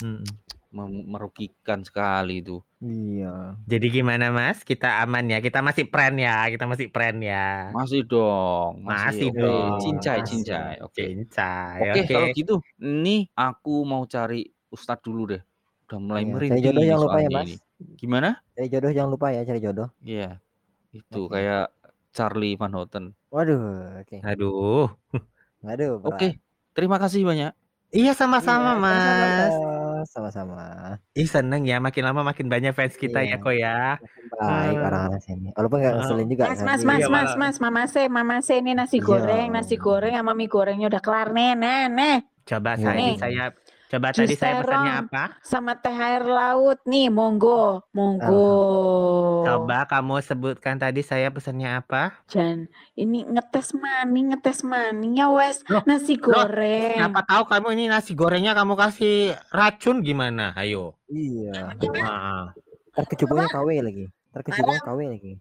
Mm. 0.02 0.26
Mem- 0.72 1.04
Merugikan 1.06 1.84
sekali 1.84 2.40
itu. 2.40 2.58
Iya. 2.82 3.54
Jadi 3.68 3.86
gimana, 3.92 4.32
Mas? 4.32 4.64
Kita 4.64 5.04
aman 5.04 5.28
ya? 5.30 5.38
Kita 5.38 5.60
masih 5.62 5.86
pren 5.86 6.16
ya? 6.18 6.48
Kita 6.48 6.64
masih 6.66 6.88
pren 6.90 7.20
ya? 7.20 7.70
Masih 7.70 8.02
dong, 8.02 8.82
Masih 8.82 9.30
Oke, 9.30 9.38
dong. 9.38 9.78
cincai, 9.78 10.18
Masih. 10.24 10.28
cincai. 10.42 10.74
Oke. 10.82 11.02
Cincai. 11.12 11.78
Oke, 11.86 12.00
Oke. 12.02 12.14
kalau 12.16 12.28
gitu, 12.32 12.54
nih 12.80 13.28
aku 13.36 13.84
mau 13.86 14.02
cari 14.08 14.48
Ustadz 14.72 15.04
dulu 15.04 15.36
deh. 15.36 15.42
Udah 15.86 15.98
mulai 16.00 16.24
Iya, 16.24 16.32
merinding 16.32 16.56
Cari 16.56 16.66
jodoh 16.66 16.82
ini 16.82 16.88
jangan 16.88 17.02
lupa 17.04 17.18
ya 17.20 17.28
mas. 17.30 17.44
ini. 17.44 17.54
Gimana? 18.00 18.28
Cari 18.56 18.68
jodoh 18.72 18.90
jangan 18.96 19.10
lupa 19.12 19.26
ya 19.30 19.40
cari 19.44 19.60
jodoh. 19.60 19.88
Iya, 20.00 20.30
itu 20.96 21.20
Oke. 21.28 21.32
kayak 21.36 21.64
Charlie 22.16 22.56
Van 22.56 22.72
Houten. 22.72 23.04
Waduh. 23.28 24.00
Oke. 24.00 24.16
Aduh. 24.24 24.88
Waduh, 25.60 25.92
berat. 26.00 26.08
Oke, 26.16 26.28
terima 26.72 26.96
kasih 26.96 27.22
banyak. 27.28 27.52
Iya 27.92 28.16
sama-sama 28.16 28.72
Iya, 28.72 28.80
mas. 28.80 29.04
sama-sama, 29.04 29.26
sama-sama. 30.04 30.96
Ih 31.12 31.26
seneng 31.26 31.62
ya 31.64 31.78
makin 31.78 32.02
lama 32.02 32.22
makin 32.22 32.46
banyak 32.46 32.72
fans 32.72 32.94
kita 32.94 33.20
Iya. 33.20 33.36
ya 33.36 33.36
kok 33.38 33.54
ya. 33.54 33.78
Baik 34.32 34.76
Hmm. 34.76 34.86
orang-orang 34.88 35.22
sini. 35.22 35.48
Walaupun 35.52 35.78
nggak 35.78 35.92
Hmm. 35.92 36.00
ngeselin 36.02 36.28
juga 36.28 36.42
Mas, 36.48 36.60
mas, 36.60 36.80
Iya. 36.80 36.86
mas, 36.88 36.98
Iya, 36.98 37.08
mas, 37.08 37.30
mas, 37.36 37.56
mama 37.58 37.82
se, 37.86 38.02
mama 38.08 38.36
se 38.40 38.54
ini 38.56 38.72
nasi 38.72 38.98
Iya. 38.98 39.06
goreng, 39.06 39.48
nasi 39.50 39.74
goreng 39.76 40.14
sama 40.14 40.32
mie 40.32 40.48
gorengnya 40.48 40.86
udah 40.88 41.02
kelar 41.02 41.28
nih, 41.30 41.52
nih, 41.54 41.82
nih. 41.90 42.16
Coba 42.42 42.74
Iya. 42.74 42.82
saya 42.82 43.08
saya 43.16 43.44
coba 43.92 44.08
Jus 44.16 44.24
tadi 44.24 44.34
saya 44.40 44.64
pesannya 44.64 44.94
apa? 45.04 45.22
Sama 45.44 45.76
teh 45.76 45.92
air 45.92 46.24
laut 46.24 46.80
nih, 46.88 47.12
monggo, 47.12 47.84
monggo. 47.92 48.48
Coba 49.44 49.84
kamu 49.84 50.24
sebutkan 50.24 50.80
tadi 50.80 51.04
saya 51.04 51.28
pesannya 51.28 51.84
apa? 51.84 52.16
Jan, 52.32 52.72
ini 52.96 53.28
ngetes 53.28 53.76
mani, 53.76 54.32
ngetes 54.32 54.64
mani 54.64 55.20
ya 55.20 55.28
wes, 55.28 55.60
Loh, 55.68 55.84
nasi 55.84 56.16
loh, 56.16 56.32
goreng. 56.48 56.96
Siapa 56.96 57.20
tahu 57.28 57.42
kamu 57.52 57.68
ini 57.76 57.84
nasi 57.92 58.16
gorengnya 58.16 58.56
kamu 58.56 58.72
kasih 58.80 59.36
racun 59.52 60.00
gimana? 60.00 60.56
Ayo. 60.56 60.96
Iya. 61.12 61.76
Nah, 61.76 62.56
Ntar 62.92 63.04
kecubungnya 63.08 63.48
KW 63.52 63.68
lagi. 63.84 64.06
Kecubung 64.34 64.80
KW 64.80 64.98
lagi. 65.06 65.32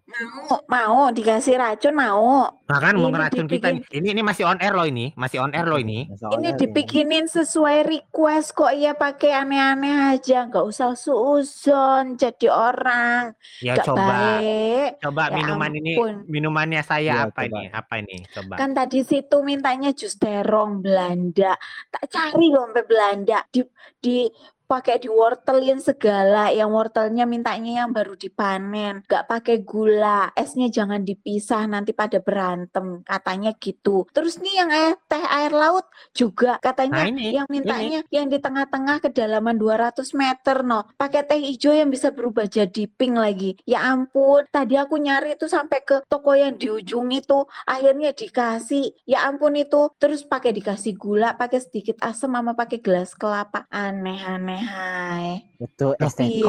Mau, 0.44 0.60
mau 0.68 1.08
dikasih 1.08 1.56
racun 1.56 1.96
mau. 1.96 2.44
nah 2.62 2.76
kan 2.76 2.92
mau 2.92 3.08
Ini 3.08 3.12
ngeracun 3.14 3.46
kita. 3.48 3.68
Ini 3.88 4.08
ini 4.12 4.20
masih 4.20 4.44
on 4.44 4.60
air 4.60 4.72
loh 4.72 4.84
ini, 4.84 5.16
masih 5.16 5.40
on 5.40 5.48
air 5.50 5.64
loh 5.64 5.76
ini. 5.76 6.12
Ini 6.12 6.48
dibikinin 6.54 7.24
sesuai 7.24 7.78
request 7.82 8.52
kok 8.52 8.68
ya 8.70 8.92
pakai 8.92 9.32
aneh-aneh 9.34 10.12
aja, 10.12 10.44
nggak 10.44 10.60
usah 10.62 10.92
suuzon 10.92 12.16
jadi 12.16 12.48
orang, 12.48 13.32
Ya 13.58 13.72
nggak 13.74 13.86
coba. 13.86 14.04
baik. 14.04 14.88
Coba 15.00 15.22
Ya 15.22 15.34
minuman 15.34 15.70
ini 15.72 15.92
ampun. 15.92 16.14
minumannya 16.28 16.82
saya 16.82 17.00
Iya, 17.02 17.24
apa 17.26 17.40
coba. 17.42 17.48
ini? 17.48 17.62
Apa 17.72 17.94
ini? 17.96 18.16
Coba. 18.28 18.54
Kan 18.56 18.70
tadi 18.72 18.98
situ 19.00 19.36
mintanya 19.40 19.90
jus 19.90 20.14
terong 20.14 20.80
Belanda. 20.80 21.56
Tak 21.88 22.04
cari 22.08 22.46
loh 22.46 22.68
sampai 22.68 22.84
Belanda. 22.84 23.40
Di 23.48 23.64
di 23.98 24.28
pakai 24.72 24.96
diwortelin 25.04 25.84
segala 25.84 26.48
yang 26.48 26.72
wortelnya 26.72 27.28
mintanya 27.28 27.84
yang 27.84 27.92
baru 27.92 28.16
dipanen 28.16 29.04
nggak 29.04 29.28
pakai 29.28 29.60
gula 29.60 30.32
esnya 30.32 30.72
jangan 30.72 31.04
dipisah 31.04 31.68
nanti 31.68 31.92
pada 31.92 32.16
berantem 32.24 33.04
katanya 33.04 33.52
gitu. 33.60 34.08
Terus 34.16 34.40
nih 34.40 34.54
yang 34.64 34.70
air, 34.72 34.96
teh 35.12 35.20
air 35.20 35.52
laut 35.52 35.84
juga 36.16 36.56
katanya 36.64 37.04
Nah, 37.04 37.08
ini, 37.08 37.34
yang 37.34 37.48
mintanya 37.50 38.00
yang 38.14 38.30
di 38.30 38.38
tengah-tengah 38.38 39.02
kedalaman 39.02 39.58
200 39.58 40.12
meter 40.16 40.62
no. 40.62 40.88
Pakai 40.96 41.26
teh 41.26 41.40
hijau 41.40 41.74
yang 41.74 41.90
bisa 41.90 42.14
berubah 42.14 42.46
jadi 42.46 42.86
pink 42.86 43.16
lagi. 43.18 43.50
Ya 43.66 43.84
ampun 43.90 44.46
tadi 44.54 44.78
aku 44.78 44.96
nyari 45.02 45.34
itu 45.34 45.50
sampai 45.50 45.82
ke 45.82 46.04
toko 46.06 46.32
yang 46.32 46.54
di 46.56 46.70
ujung 46.70 47.10
itu 47.10 47.44
akhirnya 47.66 48.14
dikasih. 48.14 48.94
Ya 49.04 49.26
ampun 49.26 49.58
itu 49.58 49.90
terus 49.98 50.22
pakai 50.22 50.54
dikasih 50.54 50.94
gula 50.94 51.34
pakai 51.34 51.60
sedikit 51.60 51.98
asam 52.00 52.32
sama 52.38 52.54
pakai 52.54 52.78
gelas 52.78 53.12
kelapa. 53.18 53.66
Aneh-aneh 53.68 54.61
hai 54.64 55.30
Betul 55.56 55.94
Piye? 55.94 56.42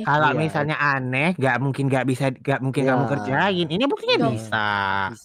Kalau 0.00 0.30
Iya. 0.30 0.38
misalnya 0.38 0.76
aneh, 0.76 1.34
nggak 1.34 1.56
mungkin 1.58 1.90
nggak 1.90 2.06
bisa, 2.06 2.30
nggak 2.30 2.60
mungkin 2.60 2.82
kamu 2.84 3.02
Iya. 3.02 3.10
kerjain. 3.10 3.66
Ini 3.66 3.84
buktinya 3.84 4.16
Iya. 4.16 4.28
bisa. 4.30 4.66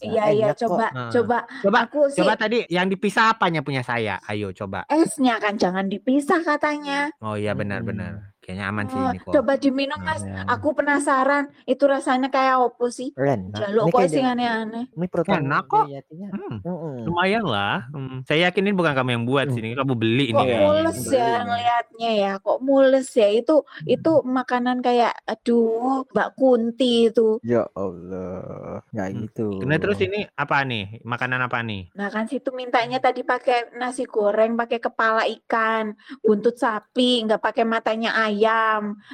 Iya 0.02 0.24
Eh, 0.26 0.34
iya 0.34 0.46
enak 0.50 0.56
kok. 0.56 0.62
coba 0.66 0.86
Nah. 0.90 1.12
coba 1.12 1.38
Coba, 1.62 1.80
aku 1.86 2.00
sih 2.10 2.18
coba 2.20 2.34
tadi 2.34 2.58
yang 2.68 2.88
dipisah 2.88 3.26
apanya 3.32 3.62
punya 3.62 3.82
saya? 3.82 4.18
Ayo 4.26 4.50
coba. 4.52 4.90
esnya 4.90 5.38
kan 5.38 5.56
jangan 5.56 5.86
dipisah 5.86 6.42
katanya 6.42 7.14
Oh 7.20 7.34
iya 7.34 7.54
Mm-mm. 7.54 7.62
benar-benar. 7.62 8.33
Kayaknya 8.44 8.66
aman 8.68 8.86
sih 8.86 9.00
Oh, 9.00 9.08
ini 9.08 9.18
kok. 9.18 9.32
coba 9.32 9.54
diminum 9.56 9.96
mas 9.98 10.20
Ya. 10.20 10.44
aku 10.46 10.76
penasaran 10.76 11.48
itu 11.64 11.84
rasanya 11.84 12.28
kayak 12.28 12.60
apa 12.60 12.86
sih 12.88 13.16
Enak. 13.16 13.56
jaluk 13.56 13.88
kok 13.90 14.04
sih 14.06 14.20
aneh-aneh 14.20 14.92
Ini 14.92 15.06
protein 15.08 15.48
Enak 15.48 15.64
kok. 15.66 15.88
jatinya. 15.88 16.28
Hmm, 16.30 16.56
lumayan 17.04 17.44
lah. 17.44 17.88
Hmm, 17.90 18.20
Saya 18.24 18.52
yakin 18.52 18.64
ini 18.66 18.74
bukan 18.74 18.92
kamu 18.92 19.10
yang 19.12 19.24
buat 19.24 19.48
Hmm. 19.48 19.56
sini, 19.56 19.68
kamu 19.74 19.94
beli 19.94 20.26
ini 20.26 20.34
kok 20.34 20.44
kayaknya. 20.44 20.66
mules 20.66 21.00
ya 21.08 21.32
ngelihatnya 21.42 22.10
ya 22.14 22.32
kok 22.38 22.60
mules 22.60 23.08
ya 23.14 23.30
itu 23.30 23.56
itu 23.86 24.12
makanan 24.22 24.78
kayak 24.80 25.14
aduh 25.24 26.04
Mbak 26.10 26.30
Kunti 26.36 27.08
itu 27.08 27.40
Ya 27.42 27.64
Allah. 27.74 28.84
Nggak 28.90 29.08
Hmm. 29.08 29.20
gitu. 29.22 29.48
Nah 29.64 29.78
terus 29.78 30.00
ini 30.00 30.28
apa 30.34 30.62
nih? 30.62 31.00
Makanan 31.02 31.40
apa 31.42 31.60
nih? 31.62 31.82
nah 31.94 32.10
kan 32.10 32.26
situ 32.26 32.52
mintanya 32.52 32.98
tadi 32.98 33.24
pakai 33.24 33.72
nasi 33.74 34.04
goreng 34.04 34.54
pakai 34.54 34.78
kepala 34.78 35.24
ikan 35.32 35.94
buntut 36.20 36.56
sapi 36.56 37.24
nggak 37.24 37.40
pakai 37.40 37.64
matanya 37.64 38.12
ayam 38.18 38.33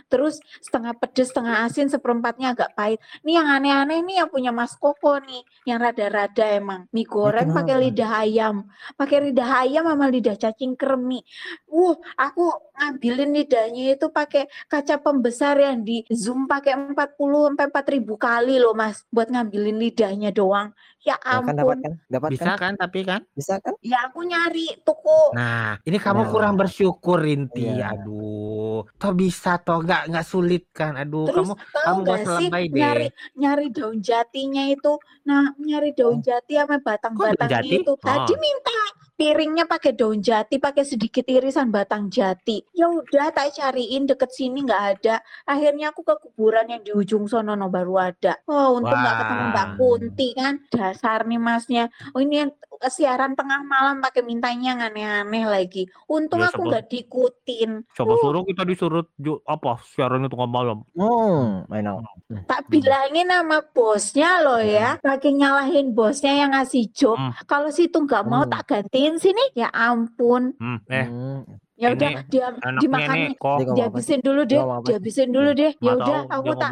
terus 0.08 0.39
setengah 0.63 0.95
pedes 0.95 1.32
setengah 1.34 1.67
asin 1.67 1.91
seperempatnya 1.91 2.55
agak 2.55 2.71
pahit. 2.73 2.99
Nih 3.25 3.39
yang 3.39 3.47
aneh-aneh 3.47 3.99
nih 4.05 4.15
yang 4.23 4.29
punya 4.32 4.51
Mas 4.55 4.73
Koko 4.79 5.19
nih 5.19 5.43
yang 5.67 5.79
rada-rada 5.84 6.45
emang. 6.47 6.88
Mie 6.95 7.05
goreng 7.05 7.51
pakai 7.51 7.75
lidah 7.89 8.12
ayam 8.23 8.55
pakai 8.95 9.29
lidah 9.29 9.49
ayam 9.65 9.84
sama 9.86 10.05
lidah 10.08 10.36
cacing 10.39 10.73
kremi. 10.79 11.21
Uh 11.69 11.95
aku 12.15 12.49
ngambilin 12.79 13.36
lidahnya 13.36 13.99
itu 13.99 14.08
pakai 14.08 14.47
kaca 14.71 14.99
pembesar 15.03 15.60
yang 15.60 15.84
di 15.84 16.08
zoom 16.12 16.47
pakai 16.47 16.95
40 16.95 16.95
sampai 16.95 17.65
4000 17.67 18.15
kali 18.15 18.55
loh 18.58 18.73
Mas 18.73 19.03
buat 19.12 19.27
ngambilin 19.27 19.77
lidahnya 19.77 20.32
doang 20.32 20.71
ya 21.00 21.16
Ya 21.18 21.40
kan 21.40 21.56
dapat 21.56 21.78
ampun 21.78 21.80
kan? 21.82 21.94
Dapat 22.08 22.30
Bisa 22.30 22.44
kan? 22.46 22.58
kan 22.58 22.74
tapi 22.76 23.00
kan? 23.02 23.22
Bisa 23.32 23.54
kan? 23.60 23.74
ya 23.82 23.98
aku 24.06 24.20
nyari 24.22 24.68
toko 24.84 25.32
Nah, 25.32 25.80
ini 25.82 25.98
kamu 25.98 26.22
Nah. 26.22 26.30
kurang 26.30 26.54
bersyukur 26.56 27.20
Rinti. 27.20 27.66
Iya. 27.78 27.96
Aduh, 27.96 28.84
toh 28.96 29.14
bisa 29.14 29.58
toh 29.58 29.80
nggak 29.80 30.10
nggak 30.10 30.26
sulit 30.26 30.68
kan? 30.70 30.96
Aduh, 30.96 31.26
Terus 31.26 31.48
kamu 31.50 31.54
kamu 31.56 32.00
nggak 32.04 32.20
gak 32.20 32.36
sih 32.38 32.48
deh. 32.50 32.64
nyari 32.74 33.08
nyari 33.34 33.66
daun 33.70 33.98
jatinya 34.00 34.64
itu, 34.66 34.94
nah 35.24 35.44
nyari 35.58 35.90
daun 35.92 36.20
jati 36.20 36.54
sama 36.56 36.78
batang-batangnya 36.80 37.62
jati? 37.62 37.76
itu. 37.80 37.94
Tadi 37.98 38.34
Oh. 38.34 38.40
minta 38.40 38.79
piringnya 39.19 39.67
pakai 39.67 39.91
daun 39.91 40.23
jati, 40.23 40.55
pakai 40.55 40.88
sedikit 40.88 41.27
irisan 41.27 41.67
batang 41.67 42.08
jati. 42.08 42.63
Ya 42.71 42.88
udah, 42.88 43.36
tak 43.36 43.51
cariin 43.51 44.08
deket 44.08 44.32
sini 44.32 44.63
nggak 44.63 44.84
ada. 44.95 45.19
Akhirnya 45.43 45.91
aku 45.91 46.08
ke 46.08 46.15
kuburan 46.23 46.71
yang 46.71 46.79
di 46.79 46.95
ujung 46.95 47.27
sono 47.27 47.51
no, 47.51 47.67
baru 47.67 47.99
ada. 47.99 48.39
Oh, 48.47 48.79
untung 48.79 48.95
nggak 48.95 49.15
ketemu 49.19 49.43
Mbak. 49.51 49.67
Kunti 49.75 50.27
kan. 50.32 50.53
Dasar 50.71 51.27
nih 51.27 51.36
masnya. 51.36 51.84
Oh 52.15 52.23
ini 52.23 52.47
yang 52.47 52.51
siaran 52.79 53.36
tengah 53.36 53.60
malam 53.60 53.99
pakai 53.99 54.23
mintanya 54.23 54.71
yang 54.71 54.79
aneh-aneh 54.79 55.43
lagi. 55.43 55.84
Untung 56.08 56.39
Ya, 56.39 56.47
aku 56.47 56.63
nggak 56.63 56.88
diikutin. 56.88 57.84
Coba 57.91 58.15
Uh. 58.15 58.21
suruh 58.23 58.43
kita 58.47 58.63
disuruh 58.63 59.03
ju- 59.19 59.43
apa 59.43 59.84
siaran 59.91 60.23
itu 60.23 60.38
malam. 60.39 60.88
Hmm, 60.95 61.67
enak. 61.67 62.08
Tak 62.47 62.69
bilangin 62.69 63.27
sama 63.27 63.60
bosnya 63.65 64.39
loh 64.39 64.62
ya, 64.62 64.95
pakai 65.01 65.34
nyalahin 65.34 65.91
bosnya 65.91 66.32
yang 66.32 66.55
ngasih 66.55 66.88
job. 66.93 67.17
Hmm. 67.19 67.34
Kalau 67.43 67.67
situ 67.67 67.97
nggak 67.99 68.23
mau 68.23 68.45
Hmm. 68.45 68.53
tak 68.53 68.63
gantiin 68.69 69.09
sini, 69.17 69.41
ya 69.56 69.72
ampun. 69.72 70.54
Hmm, 70.60 70.78
eh, 70.86 71.08
Hmm. 71.08 71.41
Ya 71.80 71.95
udah 71.95 72.12
dia 72.28 72.52
dimakan 72.76 73.15
nih 73.15 73.36
kok 73.39 73.56
Dia 73.56 73.63
ngomong 73.63 73.63
apa? 73.63 73.76
dihabisin 73.80 74.19
dulu 74.19 74.41
deh, 74.43 74.60
dihabisin 74.84 75.30
dulu 75.32 75.50
deh. 75.56 75.72
Ya 75.80 75.91
udah, 75.95 76.19
aku 76.28 76.52
tak 76.60 76.72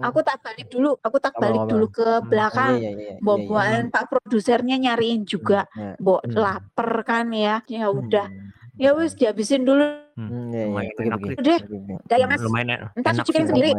aku 0.00 0.18
tak 0.24 0.36
balik 0.40 0.66
dulu, 0.72 0.90
aku 0.96 1.16
tak 1.20 1.34
balik 1.36 1.62
dulu 1.68 1.86
ke 1.92 2.08
Hmm. 2.08 2.24
belakang. 2.24 2.72
Iya, 2.72 2.80
iya, 2.80 2.90
iya, 2.90 3.12
iya, 3.12 3.20
Bawa-bawaan 3.20 3.92
Pak 3.92 4.04
produsernya 4.08 4.80
nyariin 4.80 5.28
juga. 5.28 5.68
Bo 6.00 6.24
Hmm. 6.24 6.32
lapar 6.32 7.04
kan 7.04 7.28
ya. 7.36 7.60
Ya 7.68 7.92
udah. 7.92 8.32
Hmm. 8.32 8.48
Ya 8.80 8.96
wis 8.96 9.12
dihabisin 9.12 9.68
dulu 9.68 9.84
Hmm. 10.16 10.48
Lumayan 10.48 10.92
Pergi, 10.96 11.08
enak 11.12 11.20
sih. 11.20 11.36
Udah 11.36 12.16
ya 12.16 12.24
Mas. 12.24 12.40
Lumayan 12.40 12.68
e- 12.72 12.80
Entar 12.96 13.12
cuci 13.20 13.40
sendiri. 13.44 13.70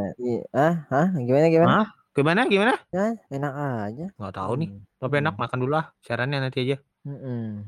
Ah, 0.53 0.85
hah? 0.93 1.07
Gimana 1.17 1.49
gimana? 1.49 1.69
Hah? 1.73 1.87
Gimana 2.13 2.41
gimana? 2.45 2.73
Ya, 2.93 3.17
enak 3.29 3.53
aja. 3.57 4.05
Nggak 4.13 4.33
tahu 4.37 4.53
nih. 4.61 4.69
Hmm. 4.69 4.85
Tapi 5.01 5.13
enak 5.17 5.35
makan 5.37 5.57
dulu 5.57 5.73
lah. 5.73 5.89
Siarannya 6.05 6.37
nanti 6.37 6.69
aja. 6.69 6.77
Mm-mm. 7.01 7.65